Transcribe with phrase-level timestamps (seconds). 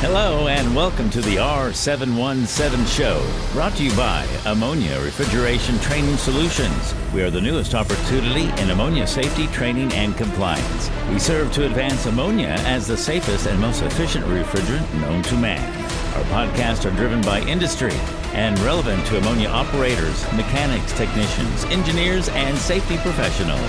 [0.00, 6.94] Hello and welcome to the R717 show, brought to you by Ammonia Refrigeration Training Solutions.
[7.12, 10.90] We are the newest opportunity in ammonia safety training and compliance.
[11.10, 15.70] We serve to advance ammonia as the safest and most efficient refrigerant known to man.
[16.16, 17.92] Our podcasts are driven by industry
[18.32, 23.60] and relevant to ammonia operators, mechanics, technicians, engineers, and safety professionals.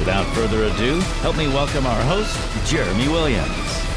[0.00, 2.36] Without further ado, help me welcome our host,
[2.68, 3.87] Jeremy Williams.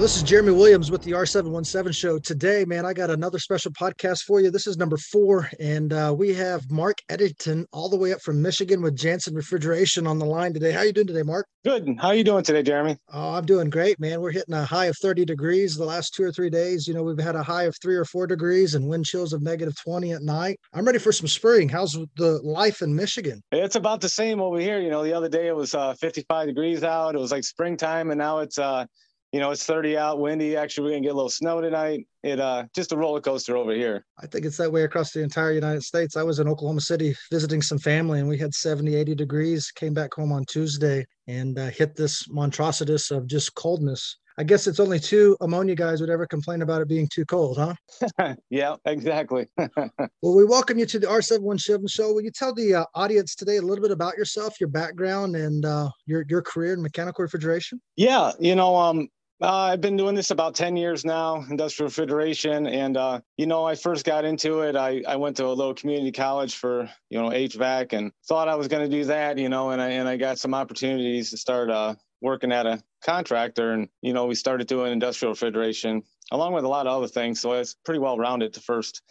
[0.00, 2.18] Well, this is Jeremy Williams with the R717 show.
[2.18, 4.50] Today, man, I got another special podcast for you.
[4.50, 8.40] This is number four, and uh, we have Mark Eddington all the way up from
[8.40, 10.72] Michigan with Jensson Refrigeration on the line today.
[10.72, 11.46] How are you doing today, Mark?
[11.66, 11.98] Good.
[12.00, 12.96] How are you doing today, Jeremy?
[13.12, 14.22] Oh, I'm doing great, man.
[14.22, 16.88] We're hitting a high of 30 degrees the last two or three days.
[16.88, 19.42] You know, we've had a high of three or four degrees and wind chills of
[19.42, 20.58] negative 20 at night.
[20.72, 21.68] I'm ready for some spring.
[21.68, 23.42] How's the life in Michigan?
[23.52, 24.80] It's about the same over here.
[24.80, 27.14] You know, the other day it was uh, 55 degrees out.
[27.14, 28.86] It was like springtime, and now it's uh,
[29.32, 30.56] you know, it's 30 out, windy.
[30.56, 32.06] Actually, we're gonna get a little snow tonight.
[32.22, 34.04] It uh just a roller coaster over here.
[34.18, 36.16] I think it's that way across the entire United States.
[36.16, 39.70] I was in Oklahoma City visiting some family and we had 70, 80 degrees.
[39.70, 44.16] Came back home on Tuesday and uh, hit this monstrosities of just coldness.
[44.38, 47.58] I guess it's only two ammonia guys would ever complain about it being too cold,
[47.58, 48.34] huh?
[48.50, 49.46] yeah, exactly.
[49.58, 52.14] well, we welcome you to the R717 show.
[52.14, 55.66] Will you tell the uh, audience today a little bit about yourself, your background, and
[55.66, 57.82] uh, your your career in mechanical refrigeration?
[57.96, 59.08] Yeah, you know, um,
[59.42, 62.66] uh, I've been doing this about 10 years now, industrial refrigeration.
[62.66, 64.76] And, uh, you know, I first got into it.
[64.76, 68.54] I, I went to a little community college for, you know, HVAC and thought I
[68.54, 71.38] was going to do that, you know, and I, and I got some opportunities to
[71.38, 73.72] start uh, working at a contractor.
[73.72, 76.02] And, you know, we started doing industrial refrigeration
[76.32, 77.40] along with a lot of other things.
[77.40, 79.02] So it's pretty well rounded the first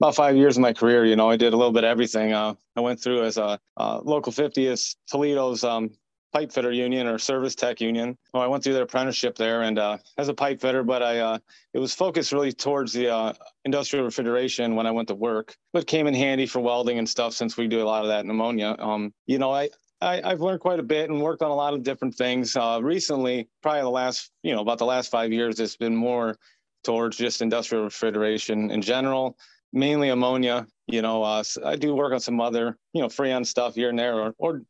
[0.00, 2.32] about five years of my career, you know, I did a little bit of everything.
[2.32, 5.90] Uh, I went through as a uh, local 50th Toledo's um,
[6.36, 8.14] pipe fitter union or service tech union.
[8.34, 11.20] Well, I went through their apprenticeship there and uh, as a pipe fitter, but I
[11.20, 11.38] uh,
[11.72, 13.32] it was focused really towards the uh,
[13.64, 17.32] industrial refrigeration when I went to work, but came in handy for welding and stuff
[17.32, 18.76] since we do a lot of that in ammonia.
[18.78, 19.70] Um, you know, I,
[20.02, 22.54] I have learned quite a bit and worked on a lot of different things.
[22.54, 26.36] Uh, recently, probably the last you know about the last five years, it's been more
[26.84, 29.38] towards just industrial refrigeration in general
[29.72, 30.66] mainly ammonia.
[30.86, 33.98] You know, uh, I do work on some other, you know, freon stuff here and
[33.98, 34.62] there, or, or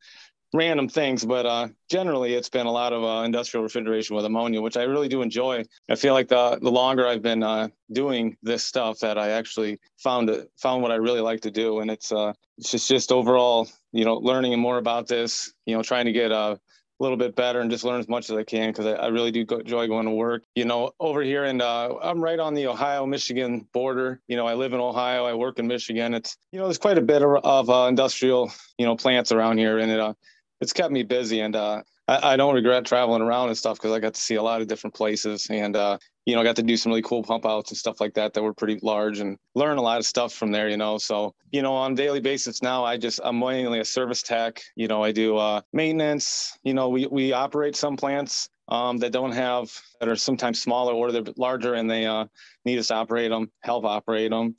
[0.56, 4.60] random things, but uh, generally it's been a lot of uh, industrial refrigeration with ammonia,
[4.60, 5.64] which I really do enjoy.
[5.88, 9.78] I feel like the the longer I've been uh, doing this stuff, that I actually
[9.98, 13.12] found it found what I really like to do, and it's uh it's just just
[13.12, 16.56] overall, you know, learning more about this, you know, trying to get uh,
[16.98, 19.06] a little bit better and just learn as much as I can because I, I,
[19.08, 20.44] really do enjoy going to work.
[20.54, 24.20] You know, over here and uh, I'm right on the Ohio Michigan border.
[24.28, 26.14] You know, I live in Ohio, I work in Michigan.
[26.14, 29.58] It's you know, there's quite a bit of, of uh, industrial you know plants around
[29.58, 30.14] here, and it uh,
[30.60, 33.92] it's kept me busy and uh, I, I, don't regret traveling around and stuff because
[33.92, 36.56] I got to see a lot of different places and uh, you know, I got
[36.56, 39.20] to do some really cool pump outs and stuff like that that were pretty large
[39.20, 40.98] and learn a lot of stuff from there, you know.
[40.98, 44.60] So, you know, on daily basis now, I just I'm mainly a service tech.
[44.74, 46.58] You know, I do uh, maintenance.
[46.64, 50.94] You know, we we operate some plants um, that don't have that are sometimes smaller
[50.94, 52.26] or they're larger and they uh,
[52.64, 54.56] need us to operate them, help operate them.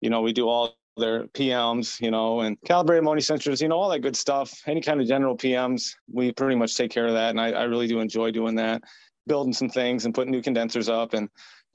[0.00, 3.76] You know, we do all their PMs, you know, and calibrated ammonia sensors, you know,
[3.76, 4.62] all that good stuff.
[4.66, 7.30] Any kind of general PMs, we pretty much take care of that.
[7.30, 8.82] And I, I really do enjoy doing that,
[9.26, 11.28] building some things and putting new condensers up and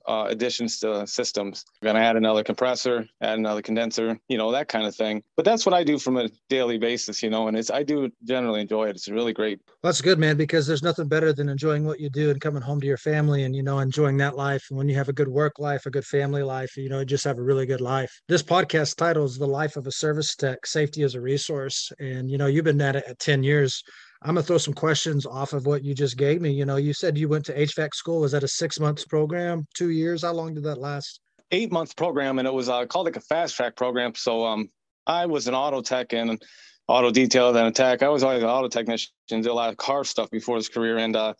[0.07, 1.63] uh, additions to systems.
[1.81, 5.23] We're going to add another compressor, add another condenser, you know, that kind of thing.
[5.35, 8.09] But that's what I do from a daily basis, you know, and it's, I do
[8.23, 8.95] generally enjoy it.
[8.95, 9.59] It's really great.
[9.67, 12.61] Well, that's good, man, because there's nothing better than enjoying what you do and coming
[12.61, 14.65] home to your family and, you know, enjoying that life.
[14.69, 17.05] And when you have a good work life, a good family life, you know, you
[17.05, 18.21] just have a really good life.
[18.27, 21.91] This podcast title is The Life of a Service Tech Safety as a Resource.
[21.99, 23.83] And, you know, you've been at it at 10 years.
[24.23, 26.51] I'm gonna throw some questions off of what you just gave me.
[26.51, 28.21] You know, you said you went to HVAC school.
[28.21, 29.67] Was that a six months program?
[29.75, 30.21] Two years?
[30.23, 31.19] How long did that last?
[31.51, 34.15] Eight month program, and it was uh, called like a fast track program.
[34.15, 34.69] So um,
[35.05, 36.41] I was an auto tech and
[36.87, 38.01] auto detail then a tech.
[38.01, 40.97] I was always an auto technician, did a lot of car stuff before his career,
[40.97, 41.33] and uh,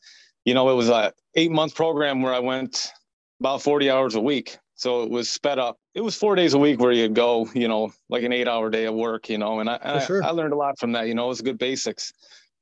[0.44, 2.92] you know, it was a eight month program where I went
[3.40, 4.58] about 40 hours a week.
[4.76, 5.78] So it was sped up.
[5.94, 8.70] It was four days a week where you'd go, you know, like an eight hour
[8.70, 10.22] day of work, you know, and I, and sure.
[10.22, 11.08] I, I learned a lot from that.
[11.08, 12.12] You know, it was good basics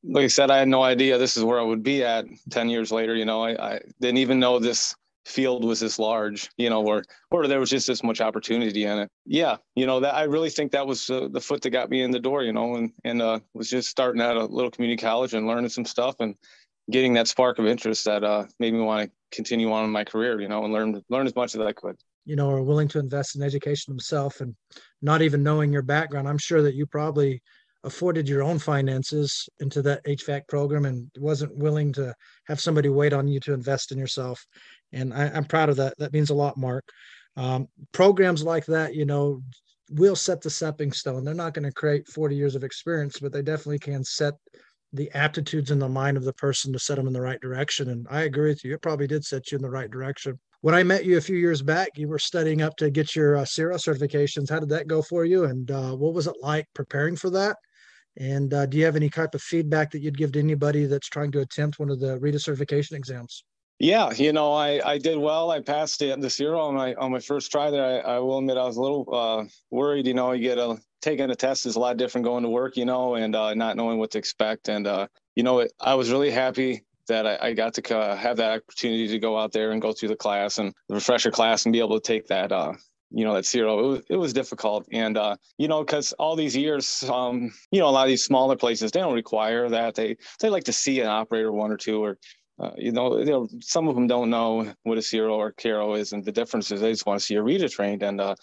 [0.04, 2.70] like I said, I had no idea this is where I would be at 10
[2.70, 3.16] years later.
[3.16, 4.96] You know, I, I didn't even know this
[5.26, 9.00] field was this large, you know, or, or there was just this much opportunity in
[9.00, 9.10] it.
[9.26, 9.58] Yeah.
[9.76, 12.12] You know, that I really think that was uh, the foot that got me in
[12.12, 15.02] the door, you know, and, and, uh, was just starting out at a little community
[15.02, 16.36] college and learning some stuff and
[16.90, 20.04] getting that spark of interest that, uh, made me want to continue on in my
[20.04, 21.96] career, you know, and learn, learn as much as I could
[22.26, 24.56] you know, are willing to invest in education themselves and
[25.02, 26.28] not even knowing your background.
[26.28, 27.42] I'm sure that you probably
[27.84, 32.14] afforded your own finances into that HVAC program and wasn't willing to
[32.48, 34.46] have somebody wait on you to invest in yourself.
[34.94, 35.96] And I, am proud of that.
[35.98, 36.88] That means a lot, Mark.
[37.38, 39.42] Um, programs like that, you know,
[39.92, 41.24] will set the stepping stone.
[41.24, 44.34] They're not going to create 40 years of experience, but they definitely can set
[44.94, 47.90] the aptitudes in the mind of the person to set them in the right direction.
[47.90, 48.74] And I agree with you.
[48.74, 50.38] It probably did set you in the right direction.
[50.62, 53.38] When I met you a few years back, you were studying up to get your
[53.38, 54.50] uh, certifications.
[54.50, 55.46] How did that go for you?
[55.46, 57.56] And uh, what was it like preparing for that?
[58.18, 61.08] And uh, do you have any type of feedback that you'd give to anybody that's
[61.08, 63.44] trying to attempt one of the RETA certification exams?
[63.80, 65.50] Yeah, you know, I, I did well.
[65.50, 67.84] I passed the, the CIRO on my on my first try there.
[67.84, 70.06] I, I will admit I was a little uh, worried.
[70.06, 72.78] You know, you get a taking a test is a lot different going to work.
[72.78, 74.70] You know, and uh, not knowing what to expect.
[74.70, 78.16] And uh, you know, it, I was really happy that I, I got to uh,
[78.16, 81.32] have that opportunity to go out there and go through the class and the refresher
[81.32, 82.74] class and be able to take that uh,
[83.12, 84.88] you know that CIRO, it was, it was difficult.
[84.92, 88.24] And uh, you know because all these years um, you know a lot of these
[88.24, 89.96] smaller places they don't require that.
[89.96, 92.18] They they like to see an operator one or two or
[92.60, 96.24] uh, you, know, some of them don't know what a CIRO or CARO is and
[96.24, 98.04] the differences they just want to see a RETA trained.
[98.04, 98.36] And uh,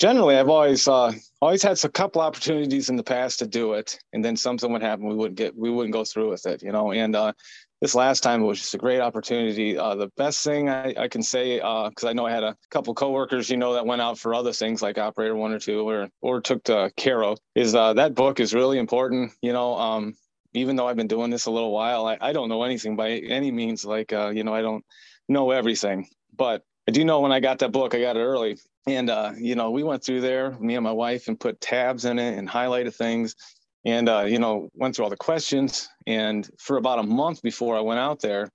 [0.00, 3.98] generally I've always uh, always had a couple opportunities in the past to do it
[4.12, 6.72] and then something would happen we wouldn't get we wouldn't go through with it you
[6.72, 7.32] know and uh,
[7.80, 9.76] this last time it was just a great opportunity.
[9.76, 12.56] Uh, the best thing I, I can say, because uh, I know I had a
[12.70, 15.88] couple coworkers, you know, that went out for other things like Operator One or Two,
[15.88, 19.32] or or took to CARO, is uh, that book is really important.
[19.40, 20.14] You know, um,
[20.52, 23.12] even though I've been doing this a little while, I, I don't know anything by
[23.12, 23.84] any means.
[23.84, 24.84] Like, uh, you know, I don't
[25.28, 26.06] know everything,
[26.36, 29.32] but I do know when I got that book, I got it early, and uh,
[29.38, 32.38] you know, we went through there, me and my wife, and put tabs in it
[32.38, 33.36] and highlighted things.
[33.84, 35.88] And uh, you know went through all the questions.
[36.06, 38.50] And for about a month before i went out there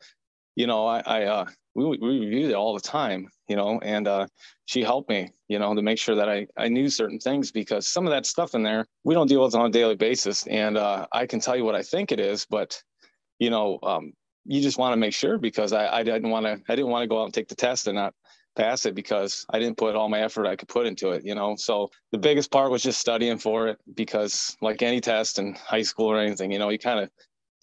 [0.56, 1.45] you know i, I uh,
[1.75, 4.27] we, we reviewed it all the time you know and uh,
[4.66, 7.88] she helped me you know to make sure that I, I knew certain things because
[7.88, 10.48] some of that stuff in there we don't deal with on a daily basis.
[10.48, 12.81] And uh, i can tell you what i think it is but
[13.39, 14.13] you know um,
[14.45, 17.04] you just want to make sure because i, I didn't want to i didn't want
[17.04, 18.13] to go out and take the test and not
[18.55, 21.35] pass it because I didn't put all my effort I could put into it, you
[21.35, 21.55] know.
[21.57, 25.81] So the biggest part was just studying for it because like any test in high
[25.81, 27.09] school or anything, you know, you kind of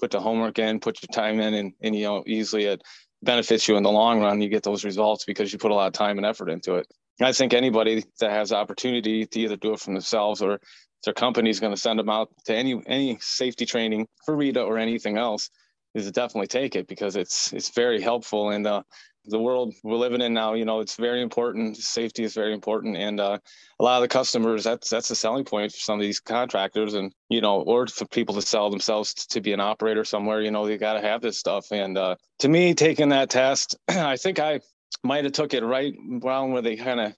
[0.00, 2.82] put the homework in, put your time in and, and you know, usually it
[3.22, 4.40] benefits you in the long run.
[4.40, 6.86] You get those results because you put a lot of time and effort into it.
[7.20, 10.60] I think anybody that has the opportunity to either do it for themselves or
[11.04, 14.64] their company is going to send them out to any any safety training for RETA
[14.64, 15.50] or anything else
[15.94, 18.50] is definitely take it because it's it's very helpful.
[18.50, 18.82] And uh,
[19.26, 21.76] the world we're living in now you know it's very important.
[21.76, 22.96] Safety is very important.
[22.96, 23.38] And uh,
[23.78, 26.94] a lot of the customers that's that's a selling point for some of these contractors
[26.94, 30.50] and you know or for people to sell themselves to be an operator somewhere you
[30.50, 31.66] know they got to have this stuff.
[31.70, 34.60] And uh, to me taking that test i think i
[35.04, 37.14] might have took it right around where they kind of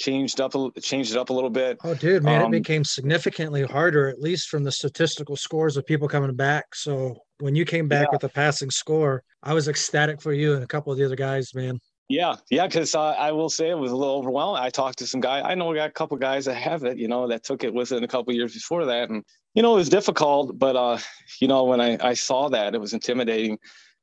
[0.00, 1.78] changed up changed it up a little bit.
[1.84, 5.86] Oh, dude, man, um, it became significantly harder, at least from the statistical scores of
[5.86, 6.74] people coming back.
[6.74, 8.12] So when you came back yeah.
[8.12, 11.16] with a passing score, I was ecstatic for you and a couple of the other
[11.16, 11.78] guys, man.
[12.08, 14.62] Yeah, yeah, because uh, I will say it was a little overwhelming.
[14.62, 15.40] I talked to some guy.
[15.40, 17.72] I know we got a couple guys that have it, you know, that took it
[17.72, 19.24] within a couple years before that, and
[19.54, 20.58] you know it was difficult.
[20.58, 20.98] But uh,
[21.40, 23.58] you know, when I I saw that, it was intimidating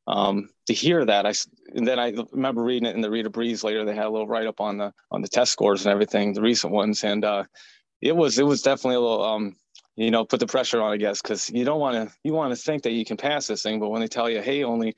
[0.07, 1.25] um, to hear that.
[1.25, 1.33] I
[1.73, 3.85] and then I remember reading it in the RETA Breeze later.
[3.85, 6.41] They had a little write up on the on the test scores and everything, the
[6.41, 7.43] recent ones, and uh,
[8.01, 9.55] it was it was definitely a little um,
[9.95, 12.51] you know put the pressure on i guess because you don't want to you want
[12.51, 14.95] to think that you can pass this thing but when they tell you hey only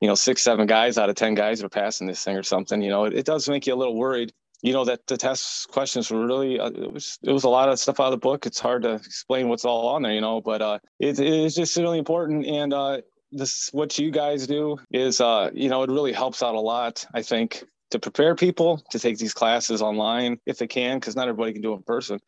[0.00, 2.82] you know six seven guys out of ten guys are passing this thing or something
[2.82, 5.68] you know it, it does make you a little worried you know that the test
[5.68, 8.16] questions were really uh, it was it was a lot of stuff out of the
[8.18, 11.54] book it's hard to explain what's all on there you know but uh it, it's
[11.54, 13.00] just really important and uh
[13.34, 17.04] this what you guys do is uh you know it really helps out a lot
[17.14, 17.64] i think
[17.94, 21.62] to prepare people to take these classes online if they can because not everybody can
[21.62, 22.18] do it in person.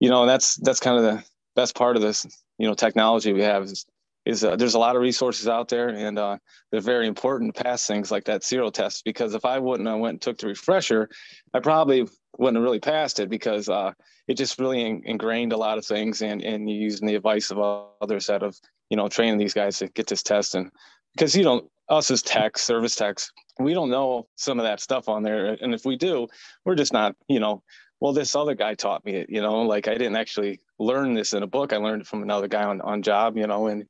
[0.00, 1.24] You know that's that's kind of the
[1.54, 2.26] best part of this,
[2.58, 3.86] you know, technology we have is,
[4.26, 6.36] is uh, there's a lot of resources out there and uh,
[6.70, 10.00] they're very important to pass things like that CIRO test because if I wouldn't have
[10.00, 11.08] went and took the refresher,
[11.54, 12.06] I probably
[12.36, 13.92] wouldn't have really passed it because uh,
[14.26, 17.86] it just really in, ingrained a lot of things and, and using the advice of
[18.02, 18.56] others that have,
[18.90, 20.70] you know, training these guys to get this test and
[21.14, 23.30] because, you know, us as techs, service techs,
[23.60, 25.56] we don't know some of that stuff on there.
[25.60, 26.26] And if we do,
[26.64, 27.62] we're just not, you know,
[28.00, 31.32] well, this other guy taught me it, you know, like I didn't actually learn this
[31.32, 31.72] in a book.
[31.72, 33.86] I learned it from another guy on, on job, you know, and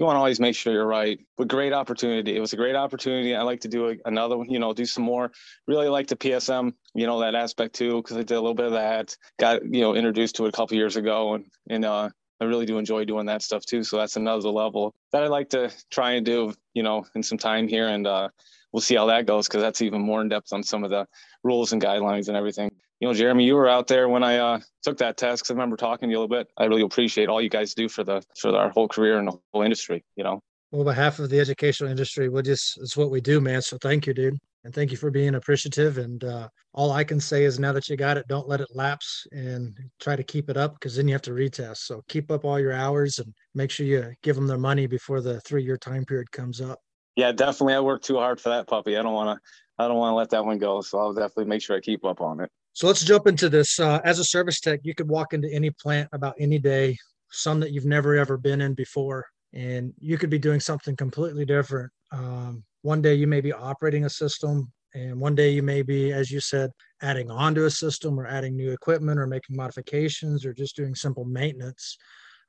[0.00, 1.20] you want to always make sure you're right.
[1.36, 2.34] But great opportunity.
[2.34, 3.36] It was a great opportunity.
[3.36, 5.30] I like to do another one, you know, do some more.
[5.66, 8.66] Really like the PSM, you know, that aspect too, because I did a little bit
[8.66, 9.14] of that.
[9.38, 12.08] Got, you know, introduced to it a couple years ago and, and, uh,
[12.40, 13.84] I really do enjoy doing that stuff too.
[13.84, 17.36] So that's another level that I like to try and do, you know, in some
[17.36, 17.86] time here.
[17.86, 18.30] And uh,
[18.72, 21.06] we'll see how that goes because that's even more in depth on some of the
[21.44, 22.70] rules and guidelines and everything.
[23.00, 25.42] You know, Jeremy, you were out there when I uh, took that test.
[25.42, 26.48] Cause I remember talking to you a little bit.
[26.58, 29.38] I really appreciate all you guys do for the for our whole career and the
[29.52, 30.04] whole industry.
[30.16, 30.40] You know.
[30.70, 33.62] Well, behalf of the educational industry, we just it's what we do, man.
[33.62, 35.96] So thank you, dude, and thank you for being appreciative.
[35.96, 38.68] And uh, all I can say is now that you got it, don't let it
[38.74, 41.78] lapse and try to keep it up because then you have to retest.
[41.78, 45.22] So keep up all your hours and make sure you give them their money before
[45.22, 46.78] the three year time period comes up.
[47.16, 47.74] Yeah, definitely.
[47.74, 48.96] I worked too hard for that puppy.
[48.96, 49.82] I don't want to.
[49.82, 50.82] I don't want to let that one go.
[50.82, 52.50] So I'll definitely make sure I keep up on it.
[52.72, 53.80] So let's jump into this.
[53.80, 56.96] Uh, as a service tech, you could walk into any plant about any day,
[57.30, 61.44] some that you've never ever been in before, and you could be doing something completely
[61.44, 61.90] different.
[62.12, 66.12] Um, one day you may be operating a system, and one day you may be,
[66.12, 66.70] as you said,
[67.02, 70.94] adding on to a system or adding new equipment or making modifications or just doing
[70.94, 71.96] simple maintenance.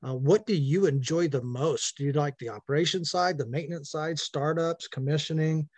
[0.04, 1.98] Uh, what do you enjoy the most?
[1.98, 5.70] Do you like the operation side, the maintenance side, startups, commissioning,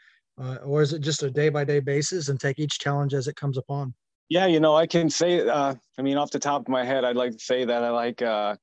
[0.41, 3.27] uh, or is it just a day by day basis and take each challenge as
[3.27, 3.93] it comes upon?
[4.29, 7.03] Yeah, you know, I can say, uh, I mean, off the top of my head,
[7.03, 8.55] I'd like to say that I like, uh,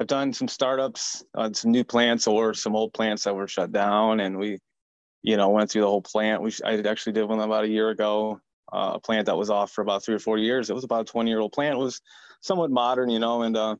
[0.00, 3.72] I've done some startups, on some new plants or some old plants that were shut
[3.72, 4.20] down.
[4.20, 4.58] And we,
[5.22, 6.42] you know, went through the whole plant.
[6.42, 8.40] We, I actually did one about a year ago,
[8.72, 10.70] uh, a plant that was off for about three or four years.
[10.70, 11.76] It was about a 20 year old plant.
[11.76, 12.00] It was
[12.40, 13.76] somewhat modern, you know, and, uh,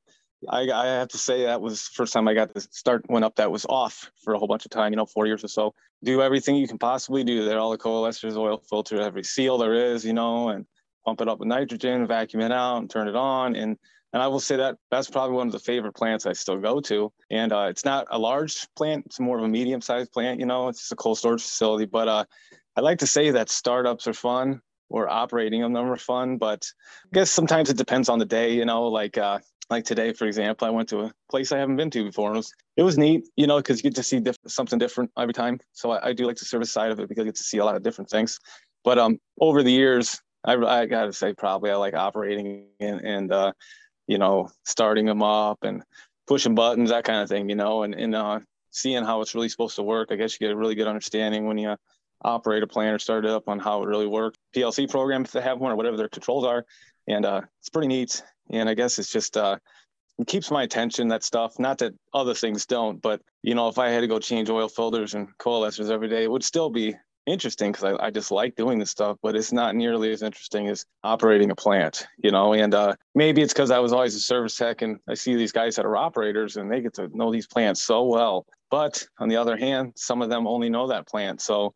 [0.48, 3.36] I, I have to say that was first time I got to start went up
[3.36, 5.74] that was off for a whole bunch of time, you know, four years or so.
[6.04, 9.74] Do everything you can possibly do there, all the coalescers, oil filter, every seal there
[9.74, 10.66] is, you know, and
[11.04, 13.56] pump it up with nitrogen, vacuum it out, and turn it on.
[13.56, 13.76] And
[14.12, 16.80] and I will say that that's probably one of the favorite plants I still go
[16.82, 17.12] to.
[17.32, 20.40] And uh, it's not a large plant; it's more of a medium-sized plant.
[20.40, 21.86] You know, it's just a cold storage facility.
[21.86, 22.24] But uh,
[22.76, 26.36] I like to say that startups are fun or operating them are fun.
[26.36, 26.64] But
[27.06, 28.54] I guess sometimes it depends on the day.
[28.54, 31.76] You know, like uh, like today, for example, I went to a place I haven't
[31.76, 32.32] been to before.
[32.32, 35.10] It was, it was neat, you know, because you get to see diff- something different
[35.18, 35.58] every time.
[35.72, 37.58] So I, I, do like the service side of it because you get to see
[37.58, 38.38] a lot of different things.
[38.84, 43.00] But um, over the years, I, I got to say, probably I like operating and,
[43.00, 43.52] and uh,
[44.06, 45.82] you know, starting them up and
[46.26, 49.48] pushing buttons, that kind of thing, you know, and, and uh, seeing how it's really
[49.48, 50.08] supposed to work.
[50.10, 51.76] I guess you get a really good understanding when you
[52.22, 54.38] operate a plant or start it up on how it really works.
[54.54, 56.64] PLC program, if they have one or whatever their controls are.
[57.06, 59.58] And uh, it's pretty neat and I guess it's just uh,
[60.18, 61.58] it keeps my attention that stuff.
[61.58, 64.68] Not that other things don't, but you know, if I had to go change oil
[64.68, 66.94] filters and coalescers every day, it would still be
[67.26, 70.68] interesting because I, I just like doing this stuff, but it's not nearly as interesting
[70.68, 72.52] as operating a plant, you know.
[72.52, 75.52] And uh, maybe it's because I was always a service tech and I see these
[75.52, 78.46] guys that are operators and they get to know these plants so well.
[78.70, 81.40] But on the other hand, some of them only know that plant.
[81.40, 81.74] So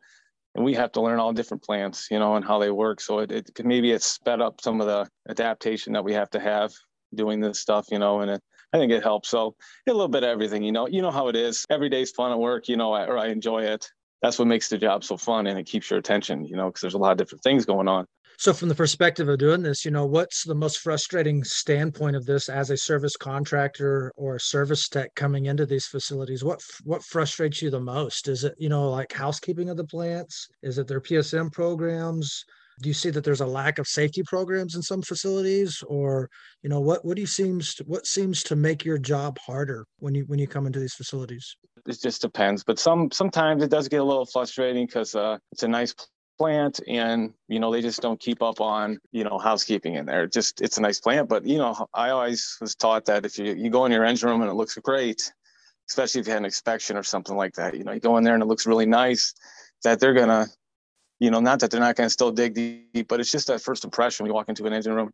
[0.55, 3.00] and we have to learn all different plants, you know, and how they work.
[3.00, 6.40] So it, it maybe it's sped up some of the adaptation that we have to
[6.40, 6.73] have
[7.14, 9.28] doing this stuff, you know, and it, I think it helps.
[9.28, 9.55] So
[9.87, 11.64] a little bit of everything, you know, you know how it is.
[11.71, 13.88] Every day's fun at work, you know, I, or I enjoy it.
[14.23, 16.81] That's what makes the job so fun and it keeps your attention, you know, because
[16.81, 18.07] there's a lot of different things going on.
[18.41, 22.25] So, from the perspective of doing this, you know, what's the most frustrating standpoint of
[22.25, 26.45] this as a service contractor or service tech coming into these facilities?
[26.45, 28.29] What what frustrates you the most?
[28.29, 30.47] Is it you know like housekeeping of the plants?
[30.63, 32.45] Is it their PSM programs?
[32.81, 36.29] Do you see that there's a lack of safety programs in some facilities, or
[36.63, 39.87] you know what what do you seems to, what seems to make your job harder
[39.99, 41.57] when you when you come into these facilities?
[41.87, 45.63] It just depends, but some sometimes it does get a little frustrating because uh, it's
[45.63, 45.95] a nice
[46.39, 50.27] plant and you know they just don't keep up on you know housekeeping in there
[50.27, 53.55] just it's a nice plant but you know i always was taught that if you,
[53.55, 55.33] you go in your engine room and it looks great
[55.91, 58.25] especially if you had an inspection or something like that you know you go in
[58.25, 59.35] there and it looks really nice
[59.83, 60.47] that they're gonna
[61.19, 63.85] you know not that they're not gonna still dig deep but it's just that first
[63.85, 65.11] impression when you walk into an engine room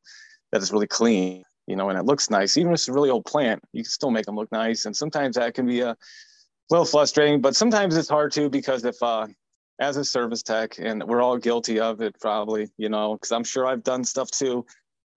[0.52, 3.10] that is really clean you know and it looks nice even if it's a really
[3.10, 5.96] old plant you can still make them look nice and sometimes that can be a
[6.70, 9.26] little frustrating but sometimes it's hard too because if uh
[9.80, 13.44] as a service tech, and we're all guilty of it probably, you know, because I'm
[13.44, 14.64] sure I've done stuff too.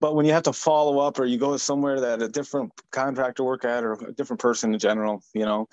[0.00, 3.44] But when you have to follow up or you go somewhere that a different contractor
[3.44, 5.68] work at or a different person in general, you know,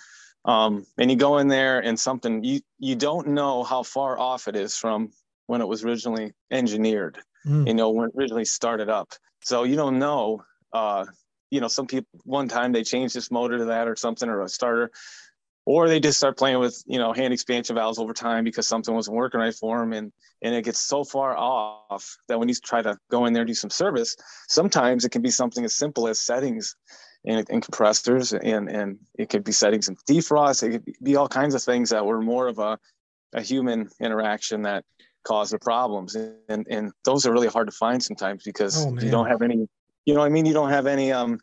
[0.46, 4.48] um, and you go in there and something you you don't know how far off
[4.48, 5.12] it is from
[5.48, 7.68] when it was originally engineered, mm.
[7.68, 9.10] you know, when it originally started up.
[9.42, 10.44] So you don't know.
[10.74, 11.06] Uh,
[11.52, 14.42] you know, some people one time they changed this motor to that or something or
[14.42, 14.92] a starter
[15.66, 18.94] or they just start playing with you know hand expansion valves over time because something
[18.94, 20.12] wasn't working right for them and
[20.42, 23.48] and it gets so far off that when you try to go in there and
[23.48, 24.16] do some service
[24.48, 26.76] sometimes it can be something as simple as settings
[27.26, 30.64] and, and compressors and and it could be settings and defrost.
[30.64, 32.78] It could be all kinds of things that were more of a,
[33.34, 34.84] a human interaction that
[35.24, 36.16] caused the problems.
[36.16, 39.68] And and those are really hard to find sometimes because oh, you don't have any
[40.06, 40.46] you know i mean?
[40.46, 41.40] You don't have any um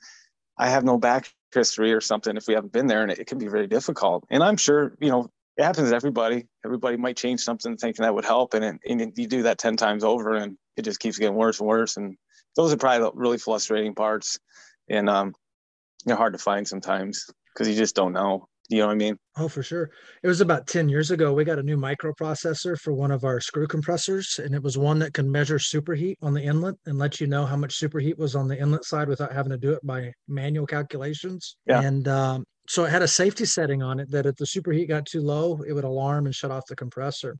[0.58, 3.26] i have no back history or something if we haven't been there and it, it
[3.26, 4.24] can be very difficult.
[4.30, 6.46] And i'm sure you know it happens to everybody.
[6.64, 9.76] Everybody might change something thinking that would help and, it, and you do that 10
[9.76, 11.98] times over and it just keeps getting worse and worse.
[11.98, 12.16] And
[12.56, 14.38] those are probably the really frustrating parts,
[14.88, 15.34] and um,
[16.04, 18.48] they're hard to find sometimes because you just don't know.
[18.68, 19.18] You know what I mean?
[19.36, 19.90] Oh, for sure.
[20.22, 21.34] It was about 10 years ago.
[21.34, 24.98] We got a new microprocessor for one of our screw compressors, and it was one
[25.00, 28.34] that can measure superheat on the inlet and let you know how much superheat was
[28.34, 31.56] on the inlet side without having to do it by manual calculations.
[31.66, 31.82] Yeah.
[31.82, 35.06] And um, so it had a safety setting on it that if the superheat got
[35.06, 37.36] too low, it would alarm and shut off the compressor.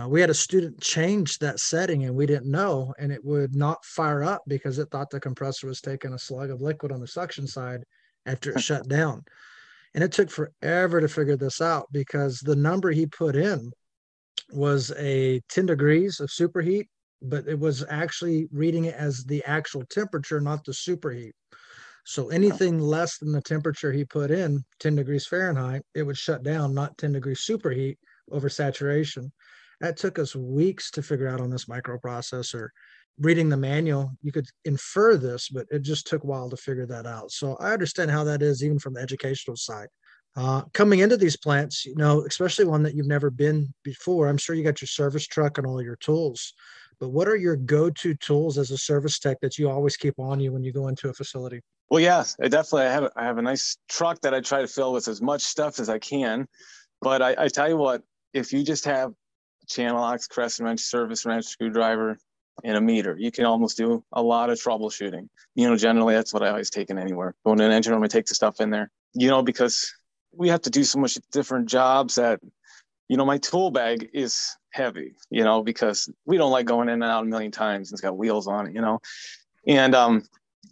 [0.00, 3.54] Uh, we had a student change that setting and we didn't know, and it would
[3.54, 7.00] not fire up because it thought the compressor was taking a slug of liquid on
[7.00, 7.82] the suction side
[8.24, 9.22] after it shut down.
[9.94, 13.70] And it took forever to figure this out because the number he put in
[14.50, 16.86] was a 10 degrees of superheat,
[17.20, 21.32] but it was actually reading it as the actual temperature, not the superheat.
[22.04, 26.42] So anything less than the temperature he put in, 10 degrees Fahrenheit, it would shut
[26.42, 27.96] down, not 10 degrees superheat
[28.30, 29.30] over saturation.
[29.82, 32.68] That took us weeks to figure out on this microprocessor
[33.18, 36.86] reading the manual, you could infer this, but it just took a while to figure
[36.86, 37.30] that out.
[37.30, 39.88] So I understand how that is, even from the educational side.
[40.34, 44.38] Uh, coming into these plants, you know, especially one that you've never been before, I'm
[44.38, 46.54] sure you got your service truck and all your tools.
[47.00, 50.40] But what are your go-to tools as a service tech that you always keep on
[50.40, 51.60] you when you go into a facility?
[51.90, 54.68] Well, yeah, I definitely I have I have a nice truck that I try to
[54.68, 56.46] fill with as much stuff as I can.
[57.02, 59.12] But I, I tell you what, if you just have
[59.72, 62.18] channel locks, crescent wrench, service wrench, screwdriver,
[62.64, 63.16] and a meter.
[63.18, 65.28] You can almost do a lot of troubleshooting.
[65.54, 67.34] You know, generally that's what I always take in anywhere.
[67.44, 68.90] Going to an engine room, I take the stuff in there.
[69.14, 69.92] You know, because
[70.32, 72.40] we have to do so much different jobs that,
[73.08, 76.94] you know, my tool bag is heavy, you know, because we don't like going in
[76.94, 77.92] and out a million times.
[77.92, 79.00] It's got wheels on it, you know.
[79.66, 80.22] And um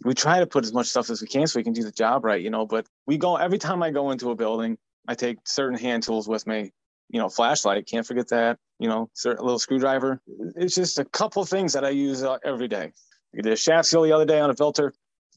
[0.03, 1.91] we try to put as much stuff as we can so we can do the
[1.91, 2.65] job right, you know.
[2.65, 4.77] But we go every time I go into a building,
[5.07, 6.71] I take certain hand tools with me
[7.11, 10.19] you know, flashlight, can't forget that, you know, a little screwdriver.
[10.55, 12.91] It's just a couple things that I use uh, every day.
[13.37, 14.91] I did a shaft seal the other day on a filter.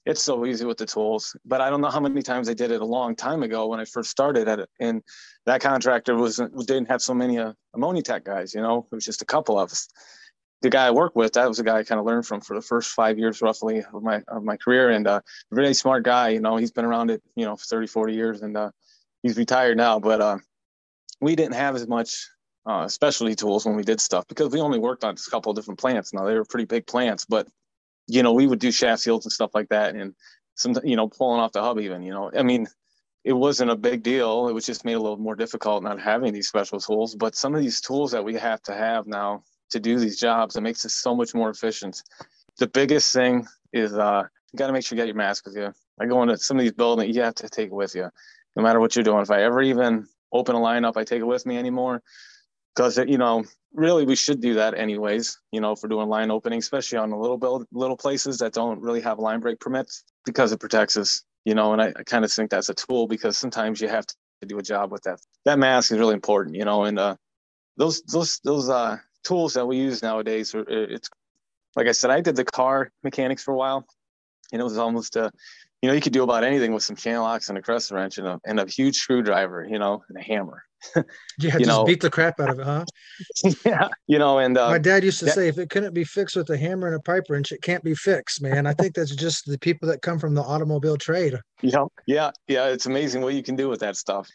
[0.07, 2.71] It's so easy with the tools, but I don't know how many times I did
[2.71, 4.71] it a long time ago when I first started at it.
[4.81, 5.03] And
[5.45, 9.05] that contractor was didn't have so many uh, ammonia tech guys, you know, it was
[9.05, 9.89] just a couple of us.
[10.63, 12.57] The guy I worked with, that was the guy I kind of learned from for
[12.57, 14.89] the first five years roughly of my of my career.
[14.89, 18.15] And uh, really smart guy, you know, he's been around it, you know, 30, 40
[18.15, 18.71] years and uh,
[19.23, 20.39] he's retired now, but uh,
[21.21, 22.29] we didn't have as much
[22.67, 25.57] uh, specialty tools when we did stuff because we only worked on a couple of
[25.57, 26.13] different plants.
[26.13, 27.47] Now they were pretty big plants, but
[28.07, 30.15] you know we would do shaft seals and stuff like that, and
[30.55, 32.03] some you know pulling off the hub even.
[32.03, 32.67] You know, I mean,
[33.25, 34.49] it wasn't a big deal.
[34.49, 37.15] It was just made a little more difficult not having these special tools.
[37.15, 40.57] But some of these tools that we have to have now to do these jobs,
[40.57, 42.03] it makes us so much more efficient.
[42.59, 45.57] The biggest thing is uh, you got to make sure you got your mask with
[45.57, 45.73] you.
[45.99, 48.09] I go into some of these buildings, you have to take it with you,
[48.57, 49.23] no matter what you're doing.
[49.23, 52.03] If I ever even open a line up, I take it with me anymore.
[52.75, 55.39] Because you know, really, we should do that anyways.
[55.53, 58.81] You know, for doing line opening, especially on the little build, little places that don't
[58.81, 61.23] really have line break permits, because it protects us.
[61.45, 64.07] You know, and I, I kind of think that's a tool because sometimes you have
[64.07, 64.15] to
[64.47, 65.21] do a job with that.
[65.45, 66.57] That mask is really important.
[66.57, 67.17] You know, and uh,
[67.77, 71.11] those those those uh, tools that we use nowadays, are, it's
[71.77, 73.87] like I said, I did the car mechanics for a while,
[74.53, 75.31] and it was almost a
[75.85, 78.17] you know, you could do about anything with some channel locks and a crescent wrench
[78.17, 80.65] and a, and a huge screwdriver, you know, and a hammer.
[80.97, 81.03] yeah,
[81.39, 81.85] you just know.
[81.85, 82.85] beat the crap out of it, huh?
[83.65, 86.05] yeah, you know, and uh, my dad used to that, say, if it couldn't be
[86.05, 88.67] fixed with a hammer and a pipe wrench, it can't be fixed, man.
[88.67, 91.35] I think that's just the people that come from the automobile trade.
[91.63, 92.67] Yeah, yeah, yeah.
[92.67, 94.29] It's amazing what you can do with that stuff.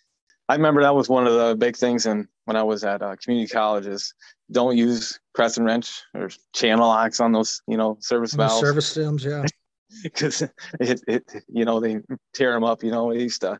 [0.47, 3.15] I remember that was one of the big things, and when I was at uh,
[3.23, 4.13] community colleges,
[4.51, 8.59] don't use crescent wrench or channel locks on those, you know, service valves.
[8.59, 9.45] Service stems, yeah
[10.03, 10.41] because
[10.79, 11.99] it, it, you know, they
[12.33, 12.83] tear them up.
[12.83, 13.59] You know, we used to,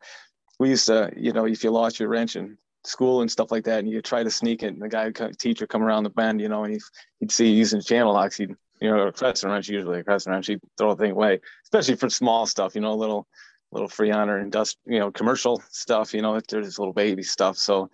[0.59, 2.57] we used to, you know, if you lost your wrench in
[2.89, 5.67] school and stuff like that, and you try to sneak it, and the guy, teacher,
[5.67, 6.81] come around the bend, you know, and he'd,
[7.19, 10.33] he'd see you using channel locks, he'd, you know, a crescent wrench, usually a crescent
[10.33, 13.27] wrench, he'd throw the thing away, especially for small stuff, you know, little,
[13.71, 17.55] little freon and dust, you know, commercial stuff, you know, there's little baby stuff.
[17.57, 17.89] So,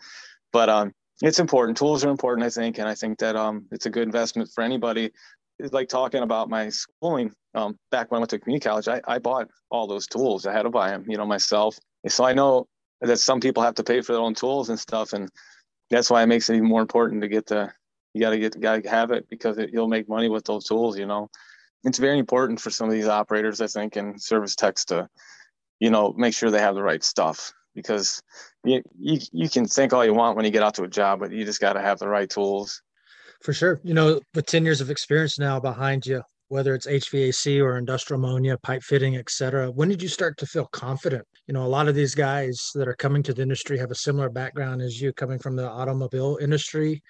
[0.54, 1.78] but um, it's important.
[1.78, 4.64] Tools are important, I think, and I think that um, it's a good investment for
[4.64, 5.12] anybody
[5.60, 9.02] It's like talking about my schooling um, back when I went to community college, I,
[9.08, 10.46] I bought all those tools.
[10.46, 11.78] I had to buy them, you know, myself.
[12.08, 12.68] So I know
[13.02, 15.14] that some people have to pay for their own tools and stuff.
[15.14, 15.30] And
[15.90, 17.72] that's why it makes it even more important to get the,
[18.14, 20.66] you got to get, got to have it because it, you'll make money with those
[20.66, 21.30] tools, you know.
[21.84, 25.08] It's very important for some of these operators, I think, and service techs to,
[25.80, 28.24] you know, make sure they have the right stuff because
[28.64, 31.20] you, you, you can think all you want when you get out to a job,
[31.20, 32.82] but you just got to have the right tools
[33.42, 33.80] for sure.
[33.84, 38.24] You know, with 10 years of experience now behind you, whether it's HVAC or industrial
[38.24, 41.26] ammonia, pipe fitting, et cetera, when did you start to feel confident?
[41.48, 43.96] You know, a lot of these guys that are coming to the industry have a
[43.96, 47.02] similar background as you, coming from the automobile industry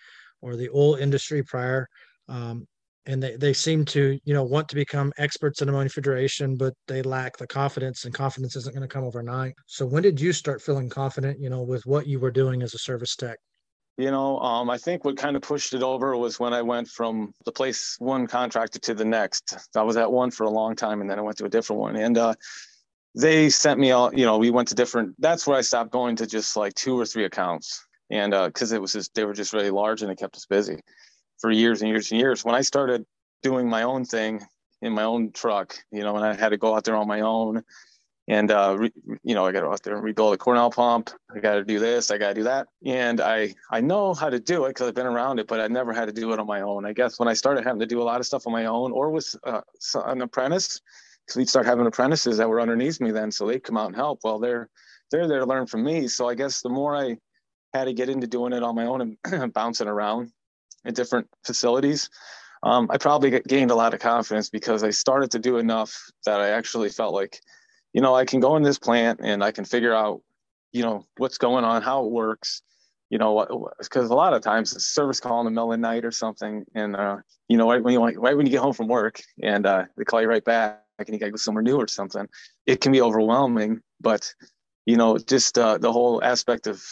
[0.41, 1.87] or the oil industry prior.
[2.27, 2.67] Um,
[3.05, 6.73] and they, they seem to you know want to become experts in ammonia refrigeration but
[6.87, 10.33] they lack the confidence and confidence isn't going to come overnight so when did you
[10.33, 13.37] start feeling confident you know with what you were doing as a service tech
[13.97, 16.87] you know um, i think what kind of pushed it over was when i went
[16.87, 19.57] from the place one contractor to the next.
[19.75, 21.81] I was at one for a long time and then i went to a different
[21.81, 21.95] one.
[21.95, 22.33] And uh,
[23.15, 26.15] they sent me all you know we went to different that's where i stopped going
[26.17, 27.85] to just like two or three accounts.
[28.11, 30.45] And because uh, it was just they were just really large and it kept us
[30.45, 30.79] busy
[31.39, 32.45] for years and years and years.
[32.45, 33.05] When I started
[33.41, 34.41] doing my own thing
[34.81, 37.21] in my own truck, you know, and I had to go out there on my
[37.21, 37.63] own
[38.27, 38.91] and, uh, re,
[39.23, 41.11] you know, I got to go out there and rebuild a Cornell pump.
[41.33, 42.67] I got to do this, I got to do that.
[42.85, 45.67] And I, I know how to do it because I've been around it, but I
[45.67, 46.85] never had to do it on my own.
[46.85, 48.91] I guess when I started having to do a lot of stuff on my own
[48.91, 49.61] or with uh,
[49.95, 50.81] an apprentice,
[51.25, 53.31] because we'd start having apprentices that were underneath me then.
[53.31, 54.19] So they'd come out and help.
[54.23, 54.69] Well, they're,
[55.11, 56.07] they're there to learn from me.
[56.07, 57.17] So I guess the more I
[57.73, 60.31] had to get into doing it on my own and bouncing around,
[60.85, 62.09] at different facilities.
[62.63, 66.39] Um, I probably gained a lot of confidence because I started to do enough that
[66.39, 67.41] I actually felt like,
[67.95, 70.21] you know, I can go in this plant and I can figure out,
[70.73, 72.61] you know, what's going on, how it works,
[73.09, 75.81] you know, because a lot of times the service call in the middle of the
[75.81, 78.73] night or something, and uh, you know, right when you right when you get home
[78.73, 81.63] from work and uh, they call you right back and you got to go somewhere
[81.63, 82.27] new or something,
[82.65, 83.79] it can be overwhelming.
[84.01, 84.29] But
[84.85, 86.83] you know, just uh, the whole aspect of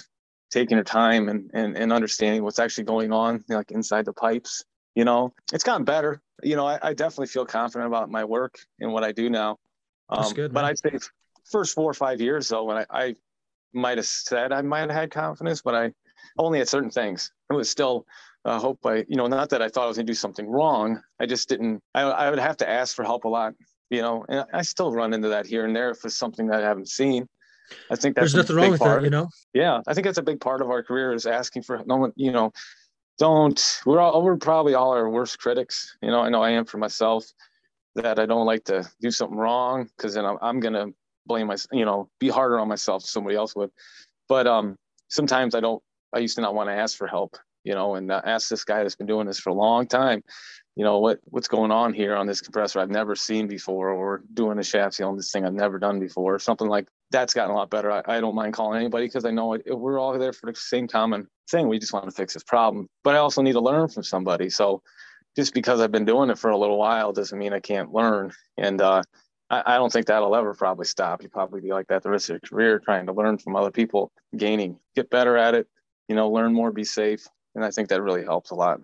[0.51, 4.63] taking your time and, and, and understanding what's actually going on like inside the pipes
[4.93, 8.59] you know it's gotten better you know I, I definitely feel confident about my work
[8.79, 9.57] and what i do now
[10.17, 10.91] um, good, but i'd say
[11.52, 13.15] first four or five years though when i, I
[13.73, 15.91] might have said i might have had confidence but i
[16.38, 18.06] only at certain things it was still
[18.45, 20.47] uh, hope i you know not that i thought i was going to do something
[20.47, 23.54] wrong i just didn't I, I would have to ask for help a lot
[23.89, 26.63] you know and i still run into that here and there if it's something that
[26.63, 27.28] i haven't seen
[27.89, 29.02] I think that's there's nothing wrong with part.
[29.02, 29.30] that, you know.
[29.54, 32.12] Yeah, I think that's a big part of our career is asking for no one.
[32.15, 32.52] You know,
[33.17, 35.95] don't we're all we're probably all our worst critics.
[36.02, 37.26] You know, I know I am for myself
[37.95, 40.88] that I don't like to do something wrong because then I'm, I'm gonna
[41.25, 43.71] blame myself, you know be harder on myself somebody else would.
[44.27, 44.77] But um,
[45.10, 45.82] sometimes I don't.
[46.13, 47.38] I used to not want to ask for help.
[47.63, 50.21] You know, and uh, ask this guy that's been doing this for a long time
[50.75, 54.23] you know what what's going on here on this compressor I've never seen before, or
[54.34, 57.51] doing a shaft seal on this thing I've never done before, something like that's gotten
[57.51, 57.91] a lot better.
[57.91, 60.58] I, I don't mind calling anybody because I know it, we're all there for the
[60.58, 61.67] same common thing.
[61.67, 64.49] We just want to fix this problem, but I also need to learn from somebody.
[64.49, 64.82] So
[65.36, 68.32] just because I've been doing it for a little while doesn't mean I can't learn.
[68.58, 69.02] And uh,
[69.50, 71.24] I, I don't think that'll ever probably stop.
[71.24, 73.72] You probably be like that the rest of your career, trying to learn from other
[73.72, 75.67] people, gaining, get better at it,
[76.08, 77.28] you know, learn more, be safe.
[77.56, 78.82] And I think that really helps a lot.